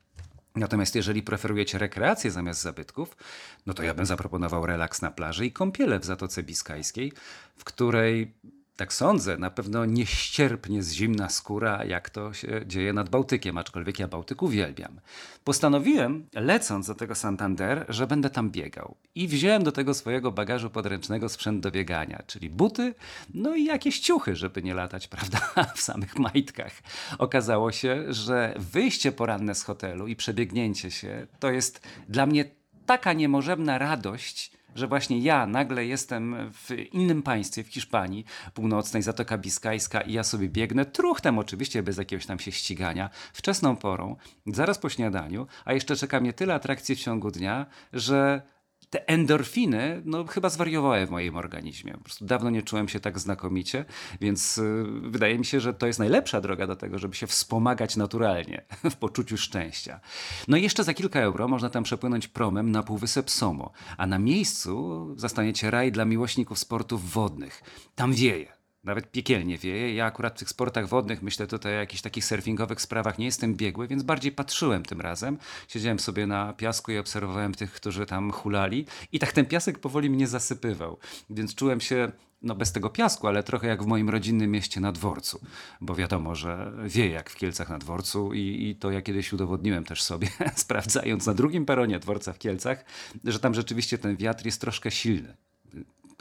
Natomiast 0.55 0.95
jeżeli 0.95 1.23
preferujecie 1.23 1.77
rekreację 1.77 2.31
zamiast 2.31 2.61
zabytków, 2.61 3.17
no 3.65 3.73
to 3.73 3.83
ja 3.83 3.93
bym 3.93 4.05
zaproponował 4.05 4.65
relaks 4.65 5.01
na 5.01 5.11
plaży 5.11 5.45
i 5.45 5.51
kąpiele 5.51 5.99
w 5.99 6.05
Zatoce 6.05 6.43
Biskajskiej, 6.43 7.11
w 7.57 7.63
której 7.63 8.33
tak 8.77 8.93
sądzę, 8.93 9.37
na 9.37 9.51
pewno 9.51 9.85
nie 9.85 10.05
ścierpnie 10.05 10.83
z 10.83 10.91
zimna 10.91 11.29
skóra, 11.29 11.85
jak 11.85 12.09
to 12.09 12.33
się 12.33 12.61
dzieje 12.65 12.93
nad 12.93 13.09
Bałtykiem, 13.09 13.57
aczkolwiek 13.57 13.99
ja 13.99 14.07
Bałtyk 14.07 14.41
uwielbiam. 14.41 14.99
Postanowiłem, 15.43 16.27
lecąc 16.33 16.87
do 16.87 16.95
tego 16.95 17.15
Santander, 17.15 17.85
że 17.89 18.07
będę 18.07 18.29
tam 18.29 18.51
biegał. 18.51 18.95
I 19.15 19.27
wziąłem 19.27 19.63
do 19.63 19.71
tego 19.71 19.93
swojego 19.93 20.31
bagażu 20.31 20.69
podręcznego 20.69 21.29
sprzęt 21.29 21.63
do 21.63 21.71
biegania, 21.71 22.23
czyli 22.27 22.49
buty, 22.49 22.93
no 23.33 23.55
i 23.55 23.65
jakieś 23.65 23.99
ciuchy, 23.99 24.35
żeby 24.35 24.63
nie 24.63 24.73
latać, 24.73 25.07
prawda, 25.17 25.39
w 25.75 25.81
samych 25.81 26.19
majtkach. 26.19 26.71
Okazało 27.17 27.71
się, 27.71 28.13
że 28.13 28.53
wyjście 28.57 29.11
poranne 29.11 29.55
z 29.55 29.63
hotelu 29.63 30.07
i 30.07 30.15
przebiegnięcie 30.15 30.91
się 30.91 31.27
to 31.39 31.51
jest 31.51 31.87
dla 32.09 32.25
mnie 32.25 32.45
taka 32.85 33.13
niemożebna 33.13 33.77
radość, 33.77 34.56
że 34.77 34.87
właśnie 34.87 35.19
ja 35.19 35.47
nagle 35.47 35.85
jestem 35.85 36.51
w 36.53 36.71
innym 36.93 37.23
państwie, 37.23 37.63
w 37.63 37.67
Hiszpanii 37.67 38.25
północnej, 38.53 39.03
Zatoka 39.03 39.37
Biskajska 39.37 40.01
i 40.01 40.13
ja 40.13 40.23
sobie 40.23 40.49
biegnę, 40.49 40.85
truchtem 40.85 41.39
oczywiście, 41.39 41.83
bez 41.83 41.97
jakiegoś 41.97 42.25
tam 42.25 42.39
się 42.39 42.51
ścigania, 42.51 43.09
wczesną 43.33 43.75
porą, 43.75 44.15
zaraz 44.45 44.77
po 44.77 44.89
śniadaniu, 44.89 45.47
a 45.65 45.73
jeszcze 45.73 45.95
czeka 45.95 46.19
mnie 46.19 46.33
tyle 46.33 46.53
atrakcji 46.53 46.95
w 46.95 46.99
ciągu 46.99 47.31
dnia, 47.31 47.65
że 47.93 48.41
te 48.89 49.07
endorfiny, 49.07 50.01
no 50.05 50.25
chyba 50.25 50.49
zwariowały 50.49 51.05
w 51.05 51.09
moim 51.09 51.35
organizmie. 51.35 51.93
Po 51.93 52.03
prostu 52.03 52.25
dawno 52.25 52.49
nie 52.49 52.63
czułem 52.63 52.89
się 52.89 52.99
tak 52.99 53.19
znakomicie, 53.19 53.85
więc 54.21 54.57
y, 54.57 54.83
wydaje 55.01 55.39
mi 55.39 55.45
się, 55.45 55.59
że 55.59 55.73
to 55.73 55.87
jest 55.87 55.99
najlepsza 55.99 56.41
droga 56.41 56.67
do 56.67 56.75
tego, 56.75 56.99
żeby 56.99 57.15
się 57.15 57.27
wspomagać 57.27 57.95
naturalnie, 57.95 58.65
w 58.91 58.95
poczuciu 58.95 59.37
szczęścia. 59.37 59.99
No 60.47 60.57
i 60.57 60.63
jeszcze 60.63 60.83
za 60.83 60.93
kilka 60.93 61.19
euro 61.19 61.47
można 61.47 61.69
tam 61.69 61.83
przepłynąć 61.83 62.27
promem 62.27 62.71
na 62.71 62.83
Półwysep 62.83 63.29
Somo, 63.29 63.71
a 63.97 64.07
na 64.07 64.19
miejscu 64.19 65.07
zastaniecie 65.17 65.71
raj 65.71 65.91
dla 65.91 66.05
miłośników 66.05 66.59
sportów 66.59 67.11
wodnych. 67.11 67.63
Tam 67.95 68.13
wieje 68.13 68.57
nawet 68.83 69.11
piekielnie 69.11 69.57
wieje. 69.57 69.95
Ja 69.95 70.05
akurat 70.05 70.35
w 70.35 70.39
tych 70.39 70.49
sportach 70.49 70.87
wodnych, 70.87 71.21
myślę 71.21 71.47
tutaj 71.47 71.73
o 71.73 71.79
jakichś 71.79 72.01
takich 72.01 72.25
surfingowych 72.25 72.81
sprawach, 72.81 73.17
nie 73.17 73.25
jestem 73.25 73.55
biegły, 73.55 73.87
więc 73.87 74.03
bardziej 74.03 74.31
patrzyłem 74.31 74.83
tym 74.83 75.01
razem. 75.01 75.37
Siedziałem 75.67 75.99
sobie 75.99 76.27
na 76.27 76.53
piasku 76.53 76.91
i 76.91 76.97
obserwowałem 76.97 77.53
tych, 77.53 77.71
którzy 77.71 78.05
tam 78.05 78.31
hulali 78.31 78.85
i 79.11 79.19
tak 79.19 79.31
ten 79.31 79.45
piasek 79.45 79.79
powoli 79.79 80.09
mnie 80.09 80.27
zasypywał. 80.27 80.97
Więc 81.29 81.55
czułem 81.55 81.81
się 81.81 82.11
no 82.41 82.55
bez 82.55 82.71
tego 82.71 82.89
piasku, 82.89 83.27
ale 83.27 83.43
trochę 83.43 83.67
jak 83.67 83.83
w 83.83 83.85
moim 83.85 84.09
rodzinnym 84.09 84.51
mieście 84.51 84.79
na 84.79 84.91
dworcu, 84.91 85.39
bo 85.81 85.95
wiadomo, 85.95 86.35
że 86.35 86.73
wieje 86.85 87.11
jak 87.11 87.29
w 87.29 87.35
Kielcach 87.35 87.69
na 87.69 87.77
dworcu 87.77 88.33
i, 88.33 88.69
i 88.69 88.75
to 88.75 88.91
ja 88.91 89.01
kiedyś 89.01 89.33
udowodniłem 89.33 89.83
też 89.83 90.03
sobie, 90.03 90.27
sprawdzając 90.55 91.25
na 91.25 91.33
drugim 91.33 91.65
peronie 91.65 91.99
dworca 91.99 92.33
w 92.33 92.39
Kielcach, 92.39 92.85
że 93.23 93.39
tam 93.39 93.53
rzeczywiście 93.53 93.97
ten 93.97 94.15
wiatr 94.15 94.45
jest 94.45 94.61
troszkę 94.61 94.91
silny 94.91 95.37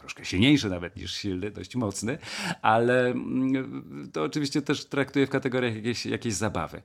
troszkę 0.07 0.25
silniejszy 0.25 0.71
nawet 0.71 0.97
niż 0.97 1.15
silny, 1.15 1.51
dość 1.51 1.77
mocny, 1.77 2.19
ale 2.63 3.07
mm, 3.07 4.11
to 4.13 4.23
oczywiście 4.23 4.63
też 4.63 4.85
traktuję 4.85 5.27
w 5.27 5.31
kategoriach 5.31 5.77
jakiejś, 5.77 6.07
jakiejś 6.07 6.35
zabawy. 6.35 6.83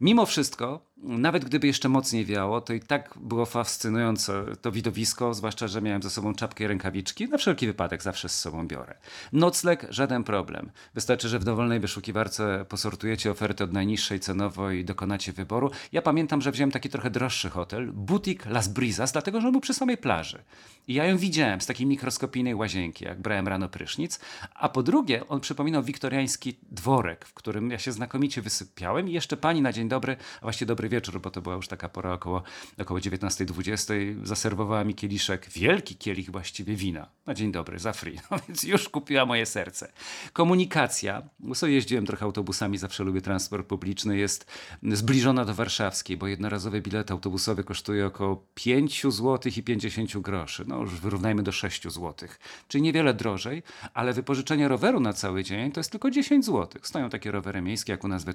Mimo 0.00 0.26
wszystko, 0.26 0.80
nawet 0.96 1.44
gdyby 1.44 1.66
jeszcze 1.66 1.88
mocniej 1.88 2.24
wiało, 2.24 2.60
to 2.60 2.72
i 2.72 2.80
tak 2.80 3.14
było 3.20 3.46
fascynujące 3.46 4.44
to 4.62 4.72
widowisko, 4.72 5.34
zwłaszcza, 5.34 5.68
że 5.68 5.82
miałem 5.82 6.02
ze 6.02 6.10
sobą 6.10 6.34
czapkę 6.34 6.64
i 6.64 6.66
rękawiczki. 6.66 7.28
Na 7.28 7.38
wszelki 7.38 7.66
wypadek 7.66 8.02
zawsze 8.02 8.28
z 8.28 8.40
sobą 8.40 8.68
biorę. 8.68 8.94
Nocleg, 9.32 9.86
żaden 9.90 10.24
problem. 10.24 10.70
Wystarczy, 10.94 11.28
że 11.28 11.38
w 11.38 11.44
dowolnej 11.44 11.80
wyszukiwarce 11.80 12.64
posortujecie 12.68 13.30
oferty 13.30 13.64
od 13.64 13.72
najniższej 13.72 14.20
cenowo 14.20 14.70
i 14.70 14.84
dokonacie 14.84 15.32
wyboru. 15.32 15.70
Ja 15.92 16.02
pamiętam, 16.02 16.42
że 16.42 16.52
wziąłem 16.52 16.70
taki 16.70 16.88
trochę 16.88 17.10
droższy 17.10 17.50
hotel, 17.50 17.92
Boutique 17.92 18.46
Las 18.46 18.68
Brisas, 18.68 19.12
dlatego, 19.12 19.40
że 19.40 19.46
on 19.46 19.52
był 19.52 19.60
przy 19.60 19.74
samej 19.74 19.96
plaży. 19.96 20.42
I 20.88 20.94
ja 20.94 21.04
ją 21.04 21.16
widziałem 21.16 21.60
z 21.60 21.66
takiej 21.66 21.86
mikroskopijnej 21.86 22.54
łazienki, 22.54 23.04
jak 23.04 23.20
brałem 23.20 23.48
rano 23.48 23.68
prysznic. 23.68 24.20
A 24.54 24.68
po 24.68 24.82
drugie, 24.82 25.28
on 25.28 25.40
przypominał 25.40 25.82
wiktoriański 25.82 26.56
dworek, 26.70 27.24
w 27.24 27.34
którym 27.34 27.70
ja 27.70 27.78
się 27.78 27.92
znakomicie 27.92 28.42
wysypiałem 28.42 29.08
i 29.08 29.12
jeszcze 29.12 29.36
pani 29.36 29.62
na 29.62 29.72
dzień 29.72 29.85
dzień 29.86 29.90
dobry, 29.90 30.16
a 30.40 30.42
właściwie 30.42 30.66
dobry 30.66 30.88
wieczór, 30.88 31.20
bo 31.20 31.30
to 31.30 31.42
była 31.42 31.54
już 31.54 31.68
taka 31.68 31.88
pora 31.88 32.12
około, 32.12 32.42
około 32.78 33.00
19-20. 33.00 33.94
Zaserwowała 34.22 34.84
mi 34.84 34.94
kieliszek, 34.94 35.48
wielki 35.50 35.96
kielich 35.96 36.30
właściwie 36.30 36.74
wina. 36.76 37.08
Na 37.26 37.34
dzień 37.34 37.52
dobry, 37.52 37.78
za 37.78 37.92
free. 37.92 38.18
No 38.30 38.38
więc 38.48 38.62
już 38.62 38.88
kupiła 38.88 39.26
moje 39.26 39.46
serce. 39.46 39.92
Komunikacja, 40.32 41.22
bo 41.38 41.54
sobie 41.54 41.72
jeździłem 41.72 42.06
trochę 42.06 42.24
autobusami, 42.24 42.78
zawsze 42.78 43.04
lubię 43.04 43.20
transport 43.20 43.66
publiczny, 43.66 44.16
jest 44.16 44.46
zbliżona 44.82 45.44
do 45.44 45.54
warszawskiej, 45.54 46.16
bo 46.16 46.26
jednorazowy 46.26 46.80
bilet 46.80 47.10
autobusowy 47.10 47.64
kosztuje 47.64 48.06
około 48.06 48.44
5 48.54 49.02
zł 49.02 49.52
i 49.56 49.62
50 49.62 50.18
groszy. 50.18 50.64
No 50.66 50.80
już 50.80 51.00
wyrównajmy 51.00 51.42
do 51.42 51.52
6 51.52 51.82
zł. 51.82 52.28
Czyli 52.68 52.82
niewiele 52.82 53.14
drożej, 53.14 53.62
ale 53.94 54.12
wypożyczenie 54.12 54.68
roweru 54.68 55.00
na 55.00 55.12
cały 55.12 55.44
dzień 55.44 55.72
to 55.72 55.80
jest 55.80 55.90
tylko 55.90 56.10
10 56.10 56.44
zł. 56.44 56.80
Stoją 56.82 57.10
takie 57.10 57.30
rowery 57.30 57.62
miejskie, 57.62 57.92
jak 57.92 58.04
u 58.04 58.08
nas 58.08 58.24
w 58.24 58.28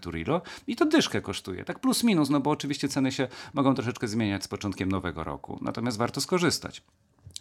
i 0.68 0.76
to 0.76 0.86
dyszkę 0.86 1.22
kosztuje. 1.22 1.41
Tak 1.66 1.80
plus 1.80 2.04
minus, 2.04 2.30
no 2.30 2.40
bo 2.40 2.50
oczywiście 2.50 2.88
ceny 2.88 3.12
się 3.12 3.28
mogą 3.54 3.76
troszeczkę 3.76 4.08
zmieniać 4.08 4.44
z 4.44 4.48
początkiem 4.48 4.92
nowego 4.92 5.24
roku. 5.24 5.60
Natomiast 5.62 5.98
warto 5.98 6.22
skorzystać. 6.22 6.84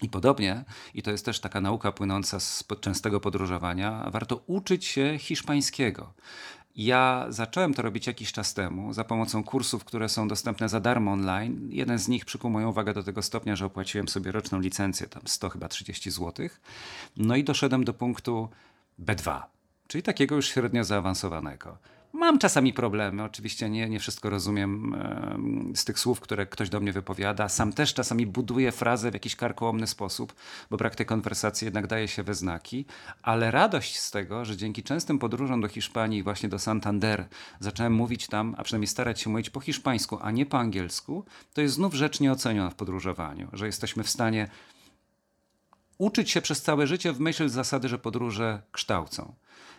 I 0.03 0.09
podobnie, 0.09 0.65
i 0.95 1.03
to 1.03 1.11
jest 1.11 1.25
też 1.25 1.41
taka 1.41 1.61
nauka 1.61 1.93
płynąca 1.93 2.41
z 2.41 2.65
częstego 2.81 3.21
podróżowania, 3.21 4.09
warto 4.11 4.43
uczyć 4.47 4.85
się 4.85 5.19
hiszpańskiego. 5.19 6.13
Ja 6.77 7.27
zacząłem 7.29 7.75
to 7.75 7.83
robić 7.83 8.07
jakiś 8.07 8.33
czas 8.33 8.55
temu 8.55 8.93
za 8.93 9.05
pomocą 9.05 9.45
kursów, 9.45 9.85
które 9.85 10.09
są 10.09 10.29
dostępne 10.29 10.69
za 10.69 10.81
darmo 10.81 11.13
online. 11.13 11.69
Jeden 11.71 11.99
z 11.99 12.09
nich 12.09 12.25
przykuł 12.25 12.51
moją 12.51 12.69
uwagę 12.69 12.95
do 12.95 13.03
tego 13.03 13.23
stopnia, 13.23 13.57
że 13.57 13.67
opłaciłem 13.67 14.09
sobie 14.09 14.33
roczną 14.33 14.61
licencję, 14.61 15.07
tam 15.07 15.23
100 15.27 15.49
chyba 15.49 15.69
30 15.69 16.11
zł. 16.11 16.49
No 17.17 17.37
i 17.37 17.45
doszedłem 17.45 17.85
do 17.85 17.95
punktu 17.95 18.49
B2, 19.05 19.43
czyli 19.87 20.03
takiego 20.03 20.37
już 20.37 20.49
średnio 20.49 20.85
zaawansowanego. 20.85 21.79
Mam 22.13 22.39
czasami 22.39 22.73
problemy, 22.73 23.23
oczywiście 23.23 23.71
nie, 23.71 23.89
nie 23.89 24.01
wszystko 24.01 24.31
rozumiem 24.31 24.97
z 25.75 25.85
tych 25.85 25.99
słów, 25.99 26.21
które 26.21 26.47
ktoś 26.47 26.69
do 26.69 26.81
mnie 26.81 26.93
wypowiada. 26.93 27.49
Sam 27.49 27.73
też 27.73 27.95
czasami 27.95 28.27
buduję 28.27 28.73
frazę 28.73 29.11
w 29.11 29.15
jakiś 29.15 29.37
karkołomny 29.37 29.87
sposób, 29.87 30.35
bo 30.71 30.77
brak 30.77 30.95
tej 30.95 31.07
konwersacji 31.07 31.65
jednak 31.65 31.87
daje 31.87 32.09
się 32.09 32.23
we 32.23 32.35
znaki, 32.35 32.85
ale 33.23 33.51
radość 33.51 33.99
z 33.99 34.11
tego, 34.11 34.45
że 34.45 34.57
dzięki 34.57 34.83
częstym 34.83 35.19
podróżom 35.19 35.61
do 35.61 35.69
Hiszpanii, 35.69 36.23
właśnie 36.23 36.49
do 36.49 36.59
Santander, 36.59 37.29
zacząłem 37.61 37.93
mówić 37.93 38.27
tam, 38.27 38.55
a 38.59 38.63
przynajmniej 38.63 38.89
starać 38.89 39.21
się 39.21 39.31
mówić 39.31 39.51
po 39.51 39.61
hiszpańsku, 39.61 40.19
a 40.23 40.31
nie 40.31 40.47
po 40.47 40.59
angielsku, 40.59 41.25
to 41.55 41.61
jest 41.61 41.75
znów 41.75 41.95
rzecz 41.95 42.21
nieoceniona 42.21 42.71
w 42.71 42.75
podróżowaniu, 42.75 43.49
że 43.53 43.67
jesteśmy 43.67 44.05
w 44.05 44.11
stanie 44.11 44.49
uczyć 45.99 46.31
się 46.31 46.41
przez 46.41 46.63
całe 46.63 46.87
życie 46.87 47.13
w 47.13 47.21
myśl 47.21 47.49
zasady, 47.49 47.89
że 47.89 47.99
podróże 47.99 48.63
kształcą. 48.73 49.35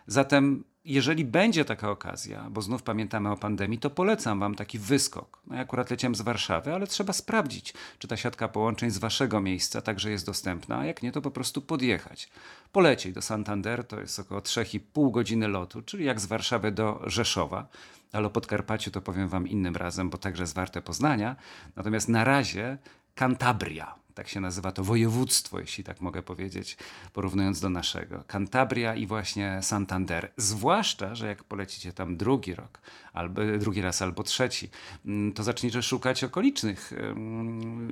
Zatem 0.08 0.64
jeżeli 0.86 1.26
będzie 1.26 1.66
taka 1.66 1.90
okazja, 1.90 2.48
bo 2.50 2.62
znów 2.62 2.84
pamiętamy 2.84 3.32
o 3.32 3.38
pandemii, 3.38 3.80
to 3.80 3.90
polecam 3.90 4.40
Wam 4.40 4.56
taki 4.56 4.80
wyskok. 4.80 5.42
No 5.48 5.56
ja 5.56 5.62
akurat 5.62 5.92
leciałem 5.92 6.16
z 6.16 6.22
Warszawy, 6.22 6.74
ale 6.74 6.88
trzeba 6.88 7.14
sprawdzić, 7.14 7.74
czy 8.00 8.08
ta 8.08 8.18
siatka 8.18 8.48
połączeń 8.48 8.92
z 8.92 8.98
Waszego 8.98 9.42
miejsca 9.42 9.82
także 9.82 10.12
jest 10.12 10.26
dostępna, 10.26 10.80
a 10.80 10.86
jak 10.86 11.04
nie, 11.04 11.12
to 11.12 11.22
po 11.22 11.32
prostu 11.32 11.62
podjechać. 11.62 12.30
Polecieć 12.72 13.14
do 13.14 13.22
Santander 13.22 13.88
to 13.88 14.00
jest 14.00 14.20
około 14.20 14.42
3,5 14.42 15.12
godziny 15.12 15.48
lotu, 15.48 15.82
czyli 15.82 16.06
jak 16.06 16.20
z 16.20 16.26
Warszawy 16.26 16.72
do 16.72 17.02
Rzeszowa, 17.06 17.68
ale 18.12 18.28
o 18.28 18.30
Podkarpaciu 18.30 18.92
to 18.92 19.02
powiem 19.02 19.28
Wam 19.28 19.48
innym 19.48 19.76
razem, 19.76 20.10
bo 20.10 20.18
także 20.18 20.44
jest 20.44 20.56
warte 20.56 20.82
poznania. 20.82 21.36
Natomiast 21.76 22.10
na 22.10 22.24
razie 22.24 22.78
Cantabria 23.16 24.01
tak 24.14 24.28
się 24.28 24.40
nazywa 24.40 24.72
to 24.72 24.84
województwo, 24.84 25.60
jeśli 25.60 25.84
tak 25.84 26.02
mogę 26.02 26.22
powiedzieć, 26.22 26.78
porównując 27.14 27.60
do 27.60 27.70
naszego. 27.70 28.24
Cantabria 28.28 28.96
i 28.96 29.08
właśnie 29.08 29.60
Santander. 29.62 30.32
Zwłaszcza, 30.38 31.16
że 31.16 31.28
jak 31.28 31.44
polecicie 31.44 31.94
tam 31.94 32.18
drugi 32.18 32.56
rok, 32.56 32.82
albo 33.14 33.42
drugi 33.60 33.82
raz, 33.82 34.02
albo 34.02 34.24
trzeci, 34.24 34.70
mm, 35.06 35.34
to 35.34 35.44
zaczniecie 35.44 35.82
szukać 35.82 36.24
okolicznych 36.24 36.94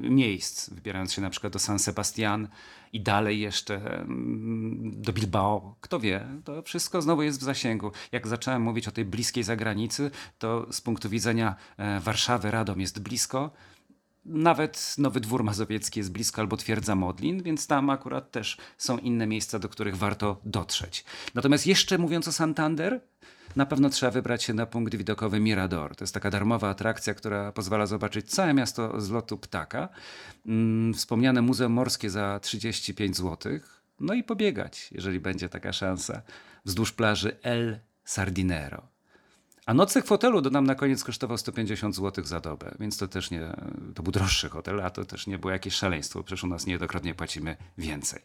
miejsc, 0.02 0.70
wybierając 0.70 1.14
się 1.14 1.22
na 1.22 1.30
przykład 1.30 1.54
do 1.54 1.60
San 1.60 1.80
Sebastian 1.80 2.48
i 2.94 3.02
dalej 3.02 3.40
jeszcze 3.40 4.06
do 4.84 5.14
Bilbao. 5.14 5.76
Kto 5.82 6.00
wie, 6.00 6.28
to 6.46 6.62
wszystko 6.62 7.02
znowu 7.02 7.22
jest 7.22 7.40
w 7.40 7.44
zasięgu. 7.44 7.92
Jak 8.12 8.28
zacząłem 8.28 8.62
mówić 8.62 8.88
o 8.88 8.92
tej 8.92 9.06
bliskiej 9.06 9.44
zagranicy, 9.44 10.12
to 10.40 10.74
z 10.74 10.82
punktu 10.82 11.10
widzenia 11.10 11.56
e, 11.78 12.00
Warszawy, 12.00 12.52
Radom 12.52 12.82
jest 12.82 13.00
blisko, 13.00 13.52
nawet 14.26 14.96
Nowy 14.98 15.20
Dwór 15.20 15.44
Mazowiecki 15.44 16.00
jest 16.00 16.12
blisko 16.12 16.42
albo 16.42 16.58
twierdza 16.58 16.96
Modlin, 16.96 17.44
więc 17.44 17.68
tam 17.68 17.90
akurat 17.90 18.32
też 18.32 18.58
są 18.78 18.98
inne 18.98 19.28
miejsca, 19.28 19.60
do 19.60 19.70
których 19.70 19.98
warto 19.98 20.42
dotrzeć. 20.46 21.06
Natomiast 21.36 21.68
jeszcze 21.68 21.98
mówiąc 21.98 22.28
o 22.28 22.32
Santander, 22.32 23.02
na 23.56 23.66
pewno 23.66 23.90
trzeba 23.90 24.12
wybrać 24.12 24.44
się 24.44 24.54
na 24.54 24.66
punkt 24.66 24.96
widokowy 24.96 25.40
Mirador. 25.40 25.96
To 25.96 26.04
jest 26.04 26.14
taka 26.14 26.30
darmowa 26.30 26.70
atrakcja, 26.70 27.14
która 27.14 27.52
pozwala 27.52 27.86
zobaczyć 27.86 28.32
całe 28.32 28.54
miasto 28.54 29.02
z 29.02 29.10
lotu 29.10 29.38
ptaka. 29.38 29.90
Mm, 30.46 30.94
wspomniane 30.94 31.42
Muzeum 31.42 31.74
Morskie 31.74 32.10
za 32.10 32.40
35 32.40 33.18
zł. 33.18 33.60
No 34.00 34.14
i 34.14 34.24
pobiegać, 34.24 34.90
jeżeli 34.92 35.20
będzie 35.20 35.50
taka 35.50 35.74
szansa, 35.74 36.22
wzdłuż 36.66 36.92
plaży 36.92 37.38
El 37.42 37.80
Sardinero. 38.04 38.89
A 39.66 39.74
nocek 39.74 40.06
w 40.06 40.10
hotelu 40.10 40.42
dodam 40.42 40.68
na 40.68 40.76
koniec 40.76 41.04
kosztował 41.04 41.38
150 41.38 41.96
zł 41.96 42.26
za 42.26 42.40
dobę, 42.40 42.76
więc 42.80 42.98
to 42.98 43.08
też 43.08 43.32
nie, 43.32 43.56
to 43.96 44.04
był 44.04 44.12
droższy 44.12 44.50
hotel, 44.50 44.82
a 44.82 44.90
to 44.90 45.06
też 45.06 45.28
nie 45.28 45.40
było 45.40 45.52
jakieś 45.52 45.74
szaleństwo, 45.74 46.24
przecież 46.24 46.44
u 46.44 46.48
nas 46.48 46.66
niejednokrotnie 46.66 47.16
płacimy 47.16 47.58
więcej. 47.78 48.22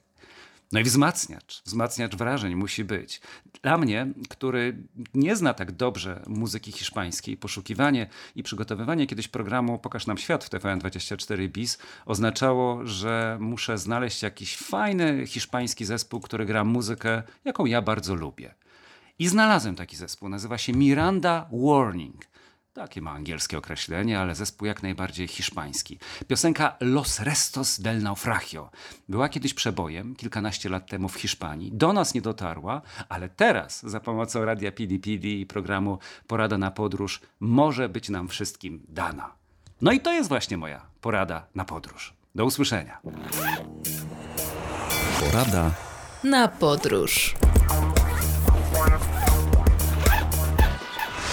No 0.73 0.81
i 0.81 0.85
wzmacniacz, 0.85 1.63
wzmacniacz 1.65 2.17
wrażeń 2.17 2.55
musi 2.55 2.85
być. 2.85 3.21
Dla 3.63 3.79
mnie, 3.79 4.07
który 4.29 4.77
nie 5.15 5.37
zna 5.37 5.55
tak 5.55 5.73
dobrze 5.73 6.23
muzyki 6.27 6.73
hiszpańskiej, 6.73 7.37
poszukiwanie 7.37 8.07
i 8.37 8.43
przygotowywanie 8.43 9.07
kiedyś 9.07 9.29
programu 9.29 9.79
Pokaż 9.79 10.07
nam 10.07 10.19
świat 10.19 10.45
w 10.45 10.51
TVN24 10.51 11.49
BIS 11.49 11.79
oznaczało, 12.07 12.87
że 12.87 13.37
muszę 13.41 13.79
znaleźć 13.79 14.23
jakiś 14.23 14.57
fajny 14.57 15.27
hiszpański 15.27 15.85
zespół, 15.85 16.21
który 16.21 16.47
gra 16.47 16.65
muzykę, 16.65 17.23
jaką 17.45 17.67
ja 17.67 17.83
bardzo 17.83 18.15
lubię. 18.15 18.55
I 19.19 19.29
znalazłem 19.29 19.77
taki 19.77 19.97
zespół, 19.97 20.29
nazywa 20.29 20.59
się 20.59 20.73
Miranda 20.73 21.49
Warning. 21.53 22.27
Takie 22.73 23.01
ma 23.01 23.11
angielskie 23.11 23.59
określenie, 23.59 24.21
ale 24.21 24.35
zespół 24.35 24.67
jak 24.67 24.83
najbardziej 24.83 25.29
hiszpański. 25.29 25.99
Piosenka 26.29 26.77
Los 26.81 27.21
Restos 27.21 27.81
del 27.81 28.03
Naufragio 28.03 28.71
była 29.09 29.29
kiedyś 29.29 29.55
przebojem, 29.55 30.17
kilkanaście 30.17 30.69
lat 30.69 30.91
temu 30.91 31.09
w 31.09 31.15
Hiszpanii. 31.15 31.73
Do 31.73 31.93
nas 31.93 32.15
nie 32.15 32.21
dotarła, 32.21 32.83
ale 33.09 33.29
teraz 33.29 33.83
za 33.83 34.01
pomocą 34.01 34.45
radia 34.45 34.73
PDPD 34.73 35.29
i 35.29 35.47
programu 35.47 35.99
Porada 36.27 36.59
na 36.59 36.71
podróż 36.71 37.21
może 37.41 37.89
być 37.89 38.09
nam 38.09 38.29
wszystkim 38.29 38.87
dana. 38.89 39.35
No 39.81 39.93
i 39.93 40.01
to 40.01 40.13
jest 40.13 40.29
właśnie 40.29 40.57
moja 40.57 40.87
porada 41.01 41.47
na 41.55 41.65
podróż. 41.65 42.15
Do 42.35 42.45
usłyszenia. 42.45 43.01
Porada 45.21 45.71
na 46.25 46.49
podróż. 46.49 47.35